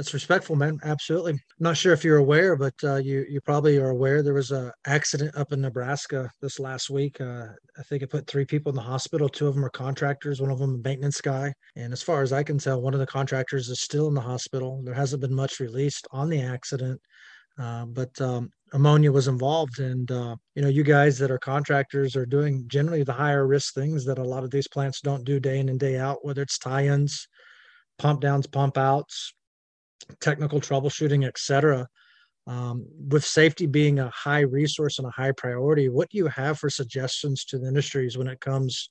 [0.00, 0.80] That's respectful, man.
[0.82, 1.32] Absolutely.
[1.32, 4.50] I'm not sure if you're aware, but uh, you you probably are aware there was
[4.50, 7.20] a accident up in Nebraska this last week.
[7.20, 9.28] Uh, I think it put three people in the hospital.
[9.28, 10.40] Two of them are contractors.
[10.40, 11.52] One of them a maintenance guy.
[11.76, 14.22] And as far as I can tell, one of the contractors is still in the
[14.22, 14.80] hospital.
[14.82, 16.98] There hasn't been much released on the accident,
[17.58, 19.80] uh, but um, ammonia was involved.
[19.80, 23.74] And uh, you know, you guys that are contractors are doing generally the higher risk
[23.74, 26.24] things that a lot of these plants don't do day in and day out.
[26.24, 27.28] Whether it's tie-ins,
[27.98, 29.34] pump downs, pump outs
[30.20, 31.88] technical troubleshooting, etc.
[32.46, 36.58] Um, with safety being a high resource and a high priority, what do you have
[36.58, 38.90] for suggestions to the industries when it comes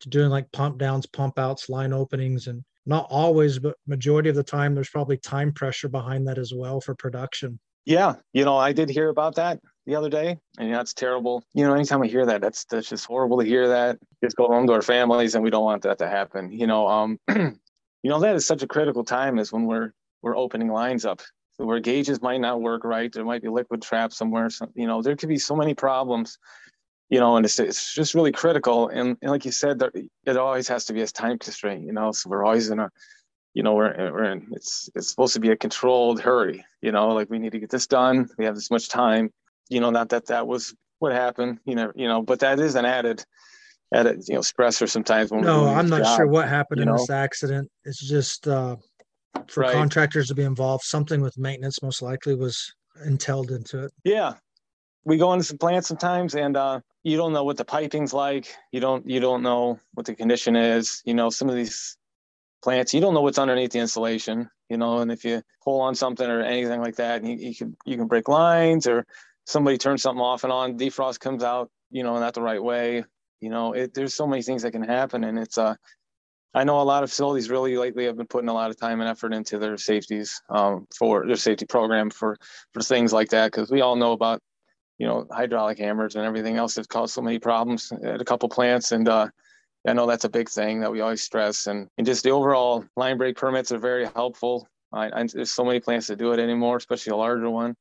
[0.00, 4.36] to doing like pump downs, pump outs, line openings, and not always, but majority of
[4.36, 7.58] the time, there's probably time pressure behind that as well for production.
[7.84, 11.42] Yeah, you know, I did hear about that the other day, and that's terrible.
[11.54, 13.98] You know, anytime I hear that, that's that's just horrible to hear that.
[14.22, 16.52] Just go home to our families, and we don't want that to happen.
[16.52, 17.56] You know, um, you
[18.04, 21.20] know that is such a critical time is when we're we're opening lines up.
[21.52, 24.48] So where gauges might not work right, there might be liquid trap somewhere.
[24.50, 26.38] So, you know, there could be so many problems.
[27.10, 28.88] You know, and it's, it's just really critical.
[28.88, 29.92] And, and like you said, there,
[30.24, 31.84] it always has to be a time constraint.
[31.84, 32.90] You know, so we're always in a,
[33.52, 34.48] you know, we're, we're in.
[34.52, 36.64] It's it's supposed to be a controlled hurry.
[36.80, 38.30] You know, like we need to get this done.
[38.38, 39.30] We have this much time.
[39.68, 41.58] You know, not that that was what happened.
[41.66, 43.22] You know, you know, but that is an added
[43.92, 46.96] added you know stressor sometimes when no i'm not job, sure what happened in know?
[46.96, 48.76] this accident it's just uh
[49.48, 49.72] for right.
[49.72, 50.84] contractors to be involved.
[50.84, 53.92] Something with maintenance most likely was entailed into it.
[54.04, 54.34] Yeah,
[55.04, 58.54] we go into some plants sometimes, and uh, you don't know what the piping's like.
[58.70, 61.02] You don't you don't know what the condition is.
[61.04, 61.96] You know, some of these
[62.62, 64.48] plants, you don't know what's underneath the insulation.
[64.68, 67.76] You know, and if you pull on something or anything like that, you, you can
[67.84, 69.06] you can break lines, or
[69.46, 73.04] somebody turns something off and on, defrost comes out, you know, not the right way.
[73.40, 75.74] You know, it, there's so many things that can happen, and it's uh
[76.54, 79.00] I know a lot of facilities really lately have been putting a lot of time
[79.00, 82.36] and effort into their safeties um, for their safety program for
[82.72, 84.40] for things like that because we all know about
[84.98, 88.48] you know hydraulic hammers and everything else that's caused so many problems at a couple
[88.48, 89.28] plants and uh,
[89.86, 92.84] I know that's a big thing that we always stress and, and just the overall
[92.96, 96.40] line break permits are very helpful I, I, there's so many plants that do it
[96.40, 97.76] anymore, especially a larger one.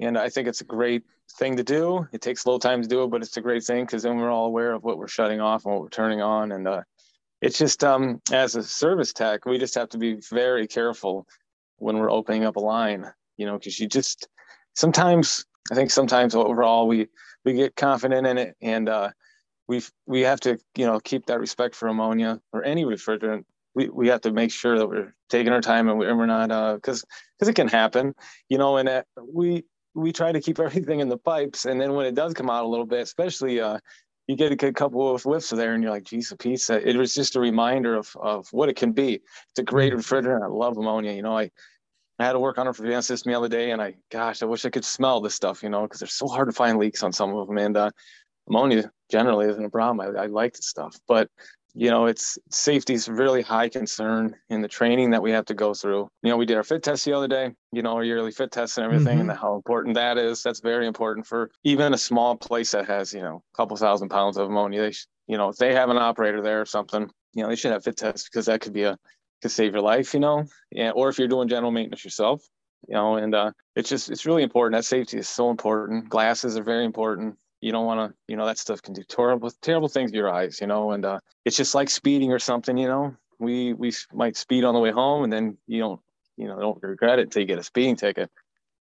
[0.00, 1.04] And I think it's a great
[1.38, 2.08] thing to do.
[2.12, 4.16] It takes a little time to do it, but it's a great thing because then
[4.16, 6.52] we're all aware of what we're shutting off and what we're turning on.
[6.52, 6.82] And uh,
[7.40, 11.26] it's just um, as a service tech, we just have to be very careful
[11.78, 14.28] when we're opening up a line, you know, because you just
[14.74, 17.08] sometimes I think sometimes overall we
[17.44, 19.10] we get confident in it and uh,
[19.68, 23.44] we we have to you know keep that respect for ammonia or any refrigerant.
[23.74, 27.04] We, we have to make sure that we're taking our time and we're not because
[27.04, 27.06] uh,
[27.38, 28.14] because it can happen,
[28.48, 28.76] you know.
[28.78, 32.14] And uh, we we try to keep everything in the pipes, and then when it
[32.14, 33.78] does come out a little bit, especially uh,
[34.30, 36.88] you get a good couple of whiffs of there, and you're like, "Geez, a pizza."
[36.88, 39.14] It was just a reminder of of what it can be.
[39.14, 40.00] It's a great mm-hmm.
[40.00, 40.44] refrigerant.
[40.44, 41.12] I love ammonia.
[41.12, 41.50] You know, I
[42.20, 44.46] I had to work on a fan system the other day, and I, gosh, I
[44.46, 47.02] wish I could smell this stuff, you know, because they're so hard to find leaks
[47.02, 47.56] on some of them.
[47.58, 47.90] And uh,
[48.46, 50.16] ammonia generally isn't a problem.
[50.16, 51.28] I, I like the stuff, but
[51.74, 55.54] you know, it's safety is really high concern in the training that we have to
[55.54, 56.08] go through.
[56.22, 58.50] You know, we did our fit test the other day, you know, our yearly fit
[58.50, 59.30] test and everything, mm-hmm.
[59.30, 60.42] and how important that is.
[60.42, 64.08] That's very important for even a small place that has, you know, a couple thousand
[64.08, 64.82] pounds of ammonia.
[64.82, 67.56] They, sh- you know, if they have an operator there or something, you know, they
[67.56, 68.98] should have fit tests because that could be a
[69.42, 72.42] could save your life, you know, yeah, or if you're doing general maintenance yourself,
[72.88, 74.78] you know, and uh, it's just it's really important.
[74.78, 76.08] That safety is so important.
[76.08, 77.36] Glasses are very important.
[77.60, 80.32] You don't want to, you know, that stuff can do terrible terrible things to your
[80.32, 83.16] eyes, you know, and uh, it's just like speeding or something, you know.
[83.38, 86.00] We we might speed on the way home, and then you don't,
[86.36, 88.30] you know, don't regret it until you get a speeding ticket,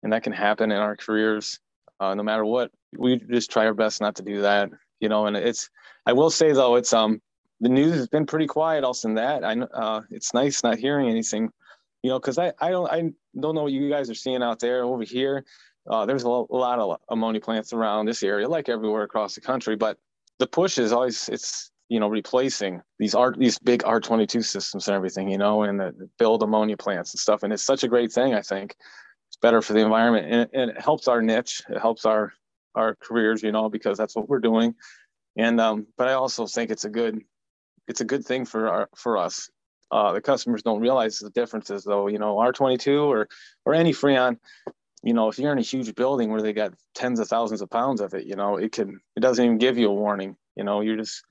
[0.03, 1.61] and that can happen in our careers,
[2.01, 2.71] uh, no matter what.
[2.97, 5.27] We just try our best not to do that, you know.
[5.27, 5.71] And it's,
[6.07, 7.21] I will say though, it's um,
[7.61, 11.09] the news has been pretty quiet also in that i uh, it's nice not hearing
[11.09, 11.51] anything
[12.03, 14.61] you know because I, I don't i don't know what you guys are seeing out
[14.61, 15.45] there over here
[15.89, 19.77] uh, there's a lot of ammonia plants around this area like everywhere across the country
[19.77, 19.99] but
[20.39, 24.95] the push is always it's you know replacing these art these big r22 systems and
[24.95, 28.13] everything you know and the build ammonia plants and stuff and it's such a great
[28.13, 28.77] thing i think
[29.29, 32.33] it's better for the environment and, and it helps our niche it helps our
[32.75, 34.75] our careers you know because that's what we're doing
[35.37, 37.23] and um, but i also think it's a good
[37.89, 39.51] it's a good thing for our for us.
[39.91, 42.07] Uh, the customers don't realize the differences though.
[42.07, 43.29] You know, R22 or
[43.65, 44.37] or any Freon,
[45.03, 47.71] you know, if you're in a huge building where they got tens of thousands of
[47.71, 50.37] pounds of it, you know, it can it doesn't even give you a warning.
[50.57, 51.23] You know, you're just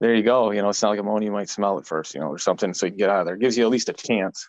[0.00, 0.50] there you go.
[0.50, 2.74] You know, it's not like ammonia, you might smell it first, you know, or something,
[2.74, 3.36] so you can get out of there.
[3.36, 4.46] It gives you at least a chance.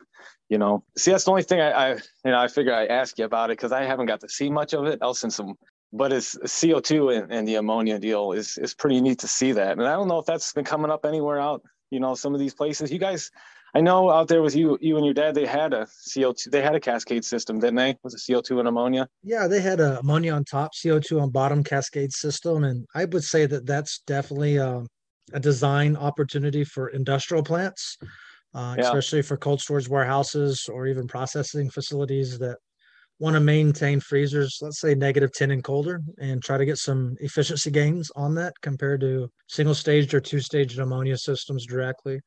[0.49, 3.17] You know, see, that's the only thing I, I you know, I figure I ask
[3.17, 5.55] you about it because I haven't got to see much of it else in some
[5.93, 9.77] but it's CO2 and, and, the ammonia deal is is pretty neat to see that.
[9.77, 12.39] And I don't know if that's been coming up anywhere out, you know, some of
[12.39, 12.91] these places.
[12.91, 13.31] You guys,
[13.77, 16.63] I know out there with you, you and your dad, they had a CO2, they
[16.63, 17.95] had a cascade system, didn't they?
[18.01, 19.07] Was it CO2 and ammonia?
[19.21, 23.23] Yeah, they had a ammonia on top, CO2 on bottom cascade system, and I would
[23.23, 24.87] say that that's definitely a, um,
[25.31, 27.99] a design opportunity for industrial plants.
[28.55, 28.85] Uh, yeah.
[28.85, 32.57] especially for cold storage warehouses or even processing facilities that
[33.19, 37.15] want to maintain freezers, let's say negative 10 and colder, and try to get some
[37.19, 42.19] efficiency gains on that compared to single staged or two staged ammonia systems directly.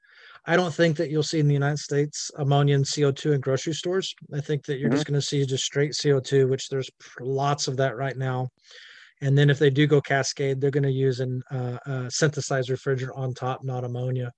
[0.46, 3.74] I don't think that you'll see in the United States ammonia and CO2 in grocery
[3.74, 4.14] stores.
[4.34, 4.96] I think that you're mm-hmm.
[4.96, 8.48] just going to see just straight CO2, which there's lots of that right now.
[9.22, 12.70] And then if they do go cascade, they're going to use an uh, uh, synthesized
[12.70, 14.32] refrigerant on top, not ammonia.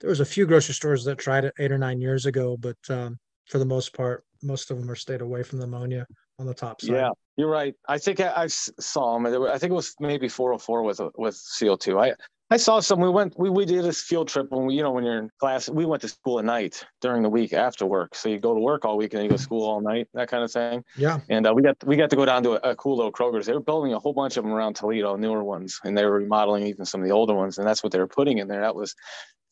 [0.00, 2.76] There was a few grocery stores that tried it eight or nine years ago, but
[2.88, 6.06] um, for the most part, most of them are stayed away from the ammonia
[6.38, 6.94] on the top side.
[6.94, 7.74] Yeah, you're right.
[7.88, 9.26] I think I, I saw them.
[9.26, 12.00] I think it was maybe 404 with with CO2.
[12.00, 12.14] I
[12.50, 13.00] I saw some.
[13.00, 13.38] We went.
[13.38, 15.68] We, we did this field trip when we, you know, when you're in class.
[15.68, 18.14] We went to school at night during the week after work.
[18.14, 20.28] So you go to work all week and you go to school all night, that
[20.28, 20.82] kind of thing.
[20.96, 21.20] Yeah.
[21.28, 23.44] And uh, we got we got to go down to a, a, cool little Kroger's.
[23.44, 26.12] They were building a whole bunch of them around Toledo, newer ones, and they were
[26.12, 27.58] remodeling even some of the older ones.
[27.58, 28.62] And that's what they were putting in there.
[28.62, 28.94] That was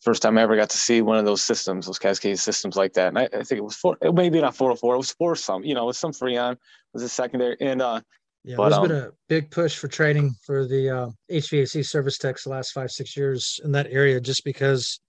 [0.01, 2.95] first time I ever got to see one of those systems, those cascade systems like
[2.95, 3.09] that.
[3.09, 4.95] And I, I think it was four, maybe not four or four.
[4.95, 6.59] it was four some, you know, it was some Freon, it
[6.95, 7.57] was a secondary.
[7.61, 8.01] And, uh,
[8.47, 12.17] yeah, but, there's um, been a big push for training for the uh, HVAC service
[12.17, 15.01] techs the last five, six years in that area, just because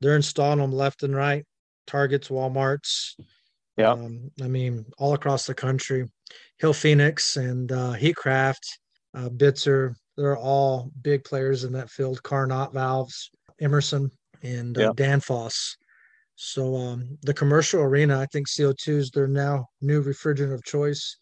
[0.00, 1.46] they're installing them left and right,
[1.86, 3.14] Targets, Walmarts.
[3.76, 3.92] Yeah.
[3.92, 6.08] Um, I mean, all across the country.
[6.58, 8.66] Hill Phoenix and uh, Heatcraft,
[9.14, 12.22] uh, Bitzer, they're all big players in that field.
[12.24, 14.10] Carnot valves, Emerson
[14.42, 15.76] and uh, Danfoss.
[16.34, 21.16] So um, the commercial arena, I think CO2 is their now new refrigerant of choice.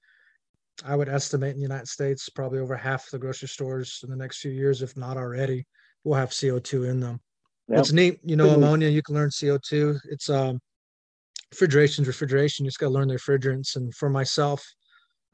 [0.85, 4.17] I would estimate in the United States, probably over half the grocery stores in the
[4.17, 5.67] next few years, if not already,
[6.05, 7.21] will have CO2 in them.
[7.69, 7.79] Yep.
[7.81, 8.89] It's neat, you know, ammonia.
[8.89, 10.01] You can learn CO2.
[10.11, 10.59] It's um,
[11.53, 12.65] refrigeration, refrigeration.
[12.65, 13.77] You just got to learn the refrigerants.
[13.77, 14.65] And for myself,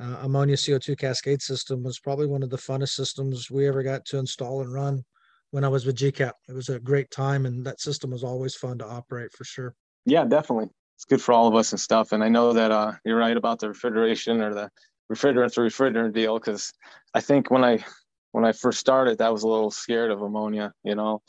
[0.01, 4.05] uh, ammonia CO2 cascade system was probably one of the funnest systems we ever got
[4.07, 5.05] to install and run
[5.53, 6.33] when I was with GCAP.
[6.49, 9.75] It was a great time, and that system was always fun to operate for sure.
[10.05, 10.71] Yeah, definitely.
[10.97, 12.11] it's good for all of us and stuff.
[12.11, 14.71] And I know that uh, you're right about the refrigeration or the
[15.13, 16.73] refrigerant to refrigerant deal because
[17.15, 17.85] I think when I
[18.33, 21.23] when I first started, that was a little scared of ammonia, you know,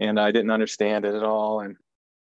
[0.00, 1.60] and I didn't understand it at all.
[1.60, 1.76] And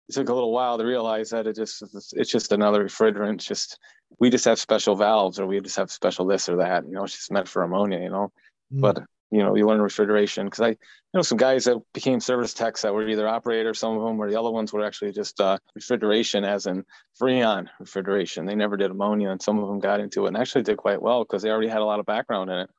[0.10, 3.36] it took a little while to realize that it just it's just another refrigerant.
[3.36, 3.80] It's just
[4.20, 6.86] we just have special valves or we just have special this or that.
[6.86, 8.00] You know, it's just meant for ammonia.
[8.00, 8.32] You know,
[8.74, 8.82] mm.
[8.82, 10.78] but you know you learn refrigeration because I you
[11.14, 14.30] know some guys that became service techs that were either operators, some of them, or
[14.30, 16.84] the other ones were actually just uh, refrigeration, as in
[17.20, 18.46] freon refrigeration.
[18.46, 21.02] They never did ammonia, and some of them got into it and actually did quite
[21.02, 22.70] well because they already had a lot of background in it.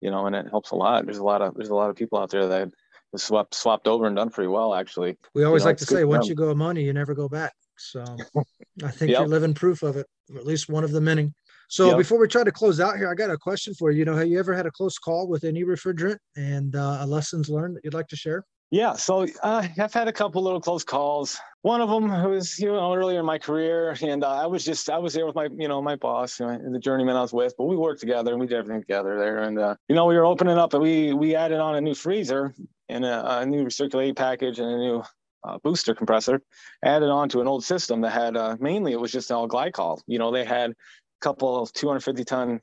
[0.00, 1.06] You know, and it helps a lot.
[1.06, 2.70] There's a lot of there's a lot of people out there that
[3.16, 5.16] swapped swapped over and done pretty well actually.
[5.34, 7.54] We always you know, like to say once you go ammonia, you never go back.
[7.78, 8.02] So
[8.84, 9.20] I think yep.
[9.20, 11.32] you're living proof of it, or at least one of the many.
[11.68, 11.98] So yep.
[11.98, 14.00] before we try to close out here, I got a question for you.
[14.00, 17.48] You know, have you ever had a close call with any refrigerant and uh, lessons
[17.48, 18.44] learned that you'd like to share?
[18.70, 21.38] Yeah, so uh, I've had a couple little close calls.
[21.62, 24.90] One of them was, you know, earlier in my career, and uh, I was just,
[24.90, 27.32] I was there with my, you know, my boss, you know, the journeyman I was
[27.32, 29.38] with, but we worked together and we did everything together there.
[29.42, 31.94] And uh, you know, we were opening up, and we we added on a new
[31.94, 32.54] freezer
[32.88, 35.04] and a, a new recirculating package and a new
[35.44, 36.42] uh, booster compressor
[36.82, 40.00] added on to an old system that had uh, mainly it was just all glycol.
[40.06, 40.74] You know, they had a
[41.20, 42.60] couple of 250 ton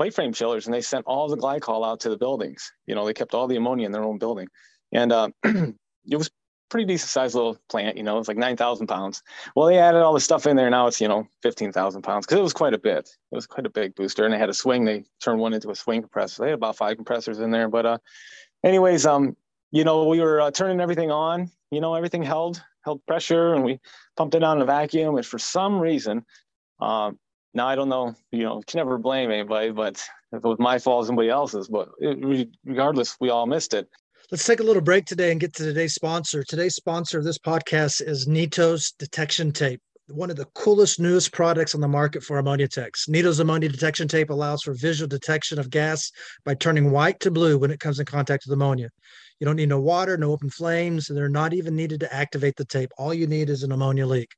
[0.00, 2.72] plate frame chillers and they sent all the glycol out to the buildings.
[2.86, 4.48] You know, they kept all the ammonia in their own building.
[4.92, 6.30] And uh, it was
[6.70, 9.22] pretty decent sized little plant, you know, it's like 9,000 pounds.
[9.54, 10.70] Well, they added all the stuff in there.
[10.70, 13.10] Now it's, you know, 15,000 pounds because it was quite a bit.
[13.30, 14.84] It was quite a big booster and they had a swing.
[14.84, 16.44] They turned one into a swing compressor.
[16.44, 17.68] They had about five compressors in there.
[17.68, 17.98] But, uh,
[18.64, 19.36] anyways, um,
[19.70, 23.64] you know, we were uh, turning everything on, you know, everything held, held pressure and
[23.64, 23.80] we
[24.16, 25.16] pumped it on in a vacuum.
[25.16, 26.24] And for some reason,
[26.80, 27.18] um,
[27.54, 29.96] now I don't know, you know, can never blame anybody, but
[30.32, 33.88] if it was my fault, somebody else's, but it, regardless, we all missed it.
[34.30, 36.44] Let's take a little break today and get to today's sponsor.
[36.44, 39.80] Today's sponsor of this podcast is Nitto's Detection Tape
[40.12, 43.06] one of the coolest, newest products on the market for ammonia techs.
[43.06, 46.10] Nitto's ammonia detection tape allows for visual detection of gas
[46.44, 48.90] by turning white to blue when it comes in contact with ammonia.
[49.40, 52.56] You don't need no water, no open flames, and they're not even needed to activate
[52.56, 52.92] the tape.
[52.98, 54.34] All you need is an ammonia leak.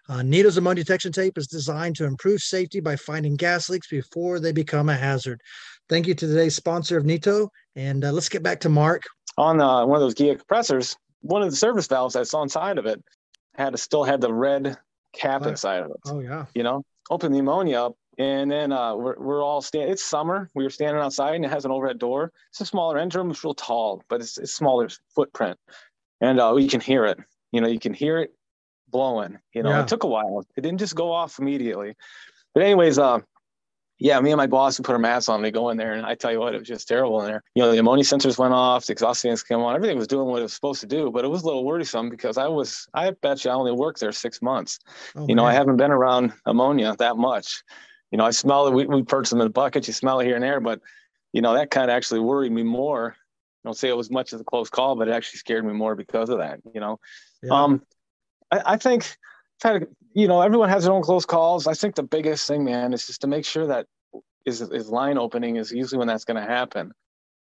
[0.07, 4.39] Uh, Nitto's ammonia detection tape is designed to improve safety by finding gas leaks before
[4.39, 5.41] they become a hazard.
[5.87, 7.49] Thank you to today's sponsor of Nitto.
[7.75, 9.03] And uh, let's get back to Mark.
[9.37, 12.77] On uh, one of those GEA compressors, one of the service valves that's on side
[12.77, 13.03] of it
[13.55, 14.77] had to still had the red
[15.13, 15.97] cap oh, inside of it.
[16.05, 16.45] Oh yeah.
[16.55, 19.91] You know, open the ammonia up, and then uh, we're, we're all standing.
[19.91, 20.49] It's summer.
[20.55, 22.31] We were standing outside, and it has an overhead door.
[22.51, 23.31] It's a smaller engine room.
[23.31, 25.57] It's real tall, but it's, it's smaller footprint,
[26.21, 27.19] and uh, you can hear it.
[27.51, 28.33] You know, you can hear it
[28.89, 29.37] blowing.
[29.53, 29.81] You know, yeah.
[29.81, 30.45] it took a while.
[30.55, 31.95] It didn't just go off immediately.
[32.53, 33.19] But anyways, uh,
[33.97, 35.41] yeah, me and my boss, we put our masks on.
[35.41, 37.43] We go in there, and I tell you what, it was just terrible in there.
[37.55, 40.27] You know, the ammonia sensors went off, the exhaust fans came on, everything was doing
[40.27, 42.87] what it was supposed to do, but it was a little worrisome because I was,
[42.93, 44.79] I bet you I only worked there six months.
[45.15, 45.51] Oh, you know, man.
[45.51, 47.63] I haven't been around ammonia that much.
[48.11, 48.73] You know, I smell it.
[48.73, 49.87] We, we purchase them in the bucket.
[49.87, 50.81] You smell it here and there, but
[51.31, 53.15] you know, that kind of actually worried me more.
[53.17, 55.73] I don't say it was much of a close call, but it actually scared me
[55.73, 56.59] more because of that.
[56.73, 56.99] You know,
[57.41, 57.63] yeah.
[57.63, 57.81] um,
[58.51, 59.17] I, I think
[60.13, 61.67] you know, everyone has their own close calls.
[61.67, 63.85] I think the biggest thing, man, is just to make sure that
[64.45, 66.91] is is line opening is usually when that's going to happen.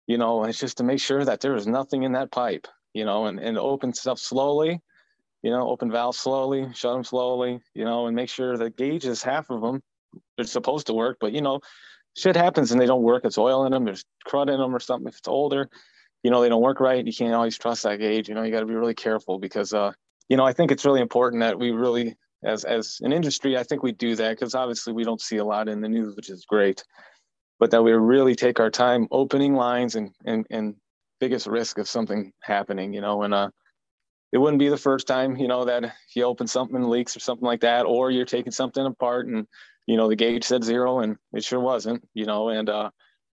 [0.06, 2.66] You know, it's just to make sure that there is nothing in that pipe.
[2.94, 4.80] You know, and and open stuff slowly.
[5.42, 7.60] You know, open valves slowly, shut them slowly.
[7.74, 9.82] You know, and make sure the gauges, half of them,
[10.36, 11.60] they're supposed to work, but you know,
[12.16, 13.24] shit happens and they don't work.
[13.24, 13.84] It's oil in them.
[13.84, 15.08] There's crud in them or something.
[15.08, 15.68] If it's older,
[16.22, 17.04] you know, they don't work right.
[17.04, 18.28] You can't always trust that gauge.
[18.28, 19.92] You know, you got to be really careful because uh,
[20.32, 23.64] you know, I think it's really important that we really, as as an industry, I
[23.64, 26.30] think we do that because obviously we don't see a lot in the news, which
[26.30, 26.82] is great,
[27.60, 30.76] but that we really take our time opening lines and and and
[31.20, 33.50] biggest risk of something happening, you know, and uh,
[34.32, 37.44] it wouldn't be the first time, you know, that you open something leaks or something
[37.44, 39.46] like that, or you're taking something apart and
[39.86, 42.88] you know the gauge said zero and it sure wasn't, you know, and uh,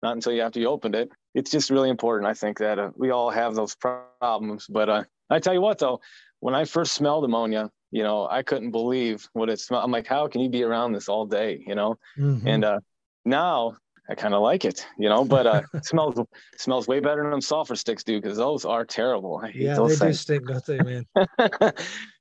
[0.02, 1.10] not until you after you opened it.
[1.34, 4.66] It's just really important, I think, that uh, we all have those problems.
[4.66, 6.00] But uh, I tell you what, though,
[6.40, 9.84] when I first smelled ammonia, you know, I couldn't believe what it smelled.
[9.84, 11.62] I'm like, how can you be around this all day?
[11.66, 12.46] You know, mm-hmm.
[12.46, 12.80] and uh,
[13.24, 13.76] now
[14.08, 16.18] I kind of like it, you know, but uh, smells
[16.56, 19.42] smells way better than them sulfur sticks do because those are terrible.
[19.52, 19.98] yeah, they things.
[19.98, 21.04] do stink, don't they, man?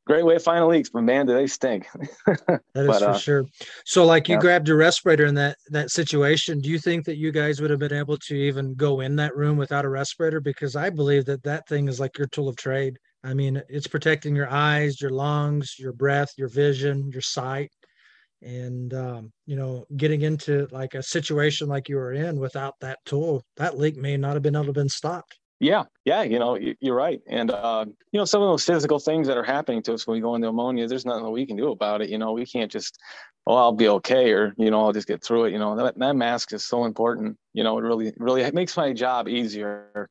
[0.07, 1.87] Great way to find leaks, but man, do they stink.
[2.25, 3.45] that is but, for uh, sure.
[3.85, 4.41] So, like, you yeah.
[4.41, 6.59] grabbed your respirator in that that situation.
[6.59, 9.35] Do you think that you guys would have been able to even go in that
[9.35, 10.39] room without a respirator?
[10.39, 12.97] Because I believe that that thing is like your tool of trade.
[13.25, 17.71] I mean, it's protecting your eyes, your lungs, your breath, your vision, your sight.
[18.41, 22.99] And, um, you know, getting into like a situation like you were in without that
[23.05, 25.39] tool, that leak may not have been able to been stopped.
[25.59, 27.21] Yeah, yeah, you know, you're right.
[27.27, 30.15] And, uh, you know, some of those physical things that are happening to us when
[30.15, 32.09] we go into ammonia, there's nothing that we can do about it.
[32.09, 32.99] You know, we can't just,
[33.47, 35.53] oh, I'll be okay, or, you know, I'll just get through it.
[35.53, 37.37] You know, that, that mask is so important.
[37.53, 40.09] You know, it really, really makes my job easier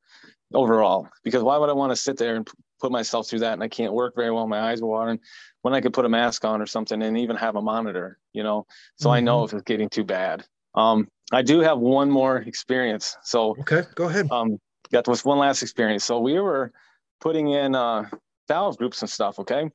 [0.55, 2.49] overall because why would I want to sit there and
[2.85, 5.18] put myself through that and I can't work very well, my eyes are watering
[5.62, 8.43] when I could put a mask on or something and even have a monitor, you
[8.43, 8.66] know,
[8.97, 9.14] so mm-hmm.
[9.14, 9.57] I know mm-hmm.
[9.57, 10.45] if it's getting too bad.
[10.74, 13.16] Um, I do have one more experience.
[13.22, 14.30] So, okay, go ahead.
[14.30, 14.59] Um,
[14.93, 16.05] got this one last experience.
[16.05, 16.72] So we were
[17.22, 18.11] putting in uh,
[18.49, 19.39] valve groups and stuff.
[19.39, 19.70] Okay,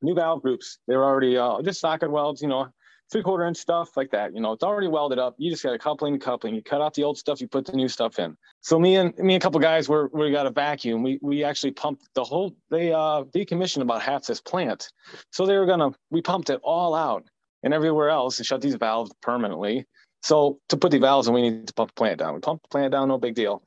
[0.00, 0.78] new valve groups.
[0.86, 2.40] They're already uh, just socket welds.
[2.40, 2.68] You know,
[3.10, 4.34] three quarter inch stuff like that.
[4.34, 5.34] You know, it's already welded up.
[5.38, 6.54] You just got a coupling, coupling.
[6.54, 7.40] You cut out the old stuff.
[7.40, 8.36] You put the new stuff in.
[8.60, 11.02] So me and me and a couple guys were we got a vacuum.
[11.02, 12.54] We we actually pumped the whole.
[12.70, 14.90] They uh, decommissioned about half this plant.
[15.32, 15.90] So they were gonna.
[16.10, 17.24] We pumped it all out
[17.62, 19.86] and everywhere else and shut these valves permanently.
[20.22, 22.34] So to put the valves in, we need to pump the plant down.
[22.34, 23.62] We pump the plant down, no big deal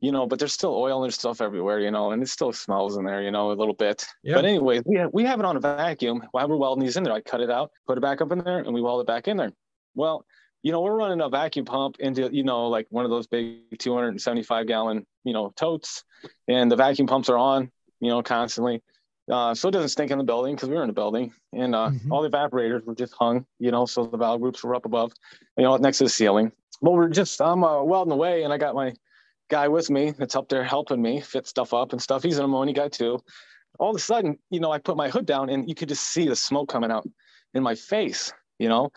[0.00, 2.52] you know, but there's still oil and there's stuff everywhere, you know, and it still
[2.52, 4.06] smells in there, you know, a little bit.
[4.22, 4.34] Yeah.
[4.34, 7.04] But anyway, we have, we have it on a vacuum while we're welding these in
[7.04, 7.12] there.
[7.12, 9.28] I cut it out, put it back up in there, and we weld it back
[9.28, 9.52] in there.
[9.94, 10.24] Well,
[10.62, 13.78] you know, we're running a vacuum pump into, you know, like one of those big
[13.78, 16.04] 275 gallon, you know, totes,
[16.48, 17.70] and the vacuum pumps are on,
[18.00, 18.82] you know, constantly.
[19.30, 21.74] Uh, so it doesn't stink in the building because we were in the building, and
[21.74, 22.12] uh, mm-hmm.
[22.12, 25.12] all the evaporators were just hung, you know, so the valve groups were up above,
[25.56, 26.52] you know, next to the ceiling.
[26.82, 28.92] But we're just I'm uh, welding away, and I got my
[29.48, 32.22] guy with me that's up there helping me fit stuff up and stuff.
[32.22, 33.20] He's an ammonia guy too.
[33.78, 36.04] All of a sudden, you know, I put my hood down and you could just
[36.04, 37.08] see the smoke coming out
[37.54, 38.90] in my face, you know.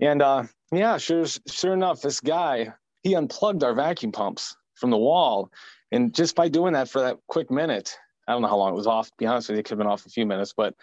[0.00, 2.72] And uh, yeah, sure, sure enough, this guy
[3.04, 5.50] he unplugged our vacuum pumps from the wall,
[5.92, 7.96] and just by doing that for that quick minute,
[8.26, 9.08] I don't know how long it was off.
[9.08, 10.74] To be honest with you, it could have been off a few minutes, but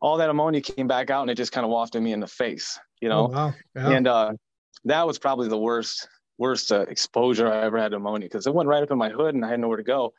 [0.00, 2.26] all that ammonia came back out and it just kind of wafted me in the
[2.26, 3.26] face, you know.
[3.26, 3.54] Oh, wow.
[3.76, 3.90] yeah.
[3.90, 4.32] And uh,
[4.84, 6.08] that was probably the worst
[6.38, 9.08] worst uh, exposure I ever had to ammonia because it went right up in my
[9.08, 10.12] hood and I had nowhere to go.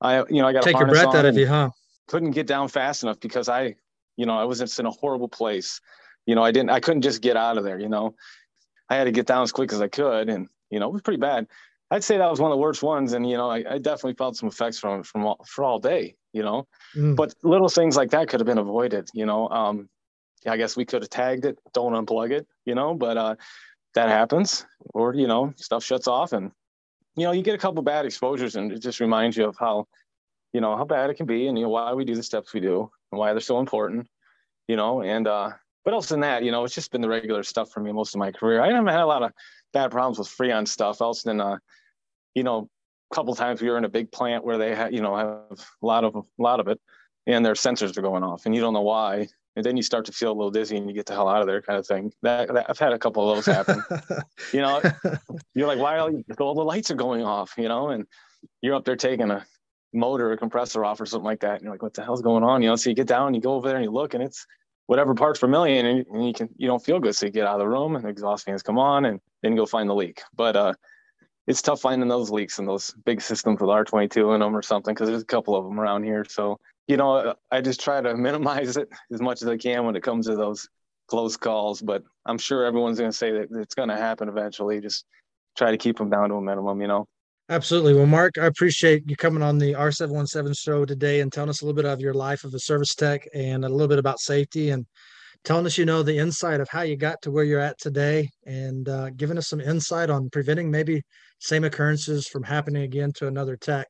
[0.00, 1.70] I, you know, I got to take your breath out of you, huh?
[2.06, 3.74] Couldn't get down fast enough because I,
[4.16, 5.80] you know, I was just in a horrible place.
[6.26, 7.78] You know, I didn't, I couldn't just get out of there.
[7.78, 8.14] You know,
[8.88, 11.02] I had to get down as quick as I could, and you know, it was
[11.02, 11.46] pretty bad.
[11.90, 14.14] I'd say that was one of the worst ones, and you know, I, I definitely
[14.14, 16.16] felt some effects from from all, for all day.
[16.32, 17.16] You know, mm.
[17.16, 19.08] but little things like that could have been avoided.
[19.14, 19.88] You know, um,
[20.46, 22.46] I guess we could have tagged it, don't unplug it.
[22.66, 23.34] You know, but uh,
[23.98, 26.52] that happens or you know stuff shuts off and
[27.16, 29.84] you know you get a couple bad exposures and it just reminds you of how
[30.52, 32.54] you know how bad it can be and you know why we do the steps
[32.54, 34.06] we do and why they're so important
[34.68, 35.50] you know and uh
[35.84, 38.14] but else than that you know it's just been the regular stuff for me most
[38.14, 38.60] of my career.
[38.60, 39.32] I haven't had a lot of
[39.72, 41.58] bad problems with freon stuff else than uh
[42.36, 42.68] you know
[43.10, 45.58] a couple times we were in a big plant where they had you know have
[45.82, 46.80] a lot of a lot of it
[47.26, 49.26] and their sensors are going off and you don't know why
[49.58, 51.40] and then you start to feel a little dizzy and you get the hell out
[51.40, 52.12] of there kind of thing.
[52.22, 53.82] That, that i've had a couple of those happen.
[54.52, 54.80] You know
[55.54, 58.06] you're like why are all the lights are going off you know and
[58.62, 59.44] you're up there taking a
[59.92, 62.44] motor or compressor off or something like that and you're like what the hell's going
[62.44, 62.62] on?
[62.62, 64.46] You know so you get down you go over there and you look and it's
[64.86, 67.46] whatever parts per million and, and you can you don't feel good so you get
[67.46, 69.90] out of the room and the exhaust fans come on and then you go find
[69.90, 70.22] the leak.
[70.36, 70.74] But uh
[71.48, 74.94] it's tough finding those leaks in those big systems with R22 in them or something
[74.94, 76.24] because there's a couple of them around here.
[76.28, 79.94] So you know, I just try to minimize it as much as I can when
[79.94, 80.68] it comes to those
[81.06, 81.80] close calls.
[81.80, 84.80] But I'm sure everyone's going to say that it's going to happen eventually.
[84.80, 85.04] Just
[85.56, 87.06] try to keep them down to a minimum, you know.
[87.50, 87.94] Absolutely.
[87.94, 91.64] Well, Mark, I appreciate you coming on the R717 show today and telling us a
[91.64, 94.68] little bit of your life of a service tech and a little bit about safety
[94.68, 94.84] and
[95.44, 98.28] telling us, you know, the insight of how you got to where you're at today
[98.44, 101.02] and uh, giving us some insight on preventing maybe
[101.38, 103.86] same occurrences from happening again to another tech.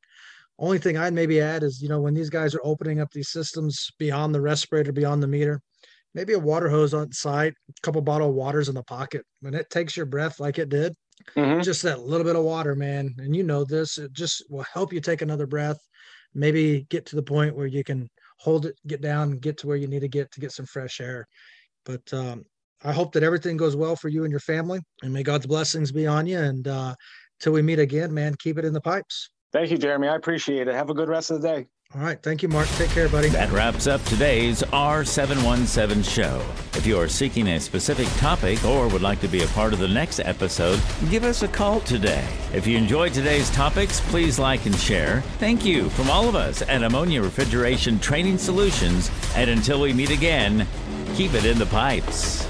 [0.58, 3.30] Only thing I'd maybe add is, you know, when these guys are opening up these
[3.30, 5.60] systems beyond the respirator, beyond the meter,
[6.14, 9.24] maybe a water hose on site, a couple bottle of waters in the pocket.
[9.40, 10.94] When it takes your breath like it did,
[11.36, 11.60] mm-hmm.
[11.60, 13.14] just that little bit of water, man.
[13.18, 15.78] And you know this, it just will help you take another breath.
[16.34, 19.76] Maybe get to the point where you can hold it, get down, get to where
[19.76, 21.26] you need to get to get some fresh air.
[21.84, 22.44] But um,
[22.82, 25.92] I hope that everything goes well for you and your family, and may God's blessings
[25.92, 26.38] be on you.
[26.38, 26.94] And uh,
[27.40, 29.30] till we meet again, man, keep it in the pipes.
[29.52, 30.08] Thank you, Jeremy.
[30.08, 30.74] I appreciate it.
[30.74, 31.68] Have a good rest of the day.
[31.94, 32.22] All right.
[32.22, 32.68] Thank you, Mark.
[32.76, 33.30] Take care, buddy.
[33.30, 36.44] That wraps up today's R717 show.
[36.76, 39.78] If you are seeking a specific topic or would like to be a part of
[39.78, 42.28] the next episode, give us a call today.
[42.52, 45.22] If you enjoyed today's topics, please like and share.
[45.38, 49.10] Thank you from all of us at Ammonia Refrigeration Training Solutions.
[49.34, 50.66] And until we meet again,
[51.14, 52.46] keep it in the pipes.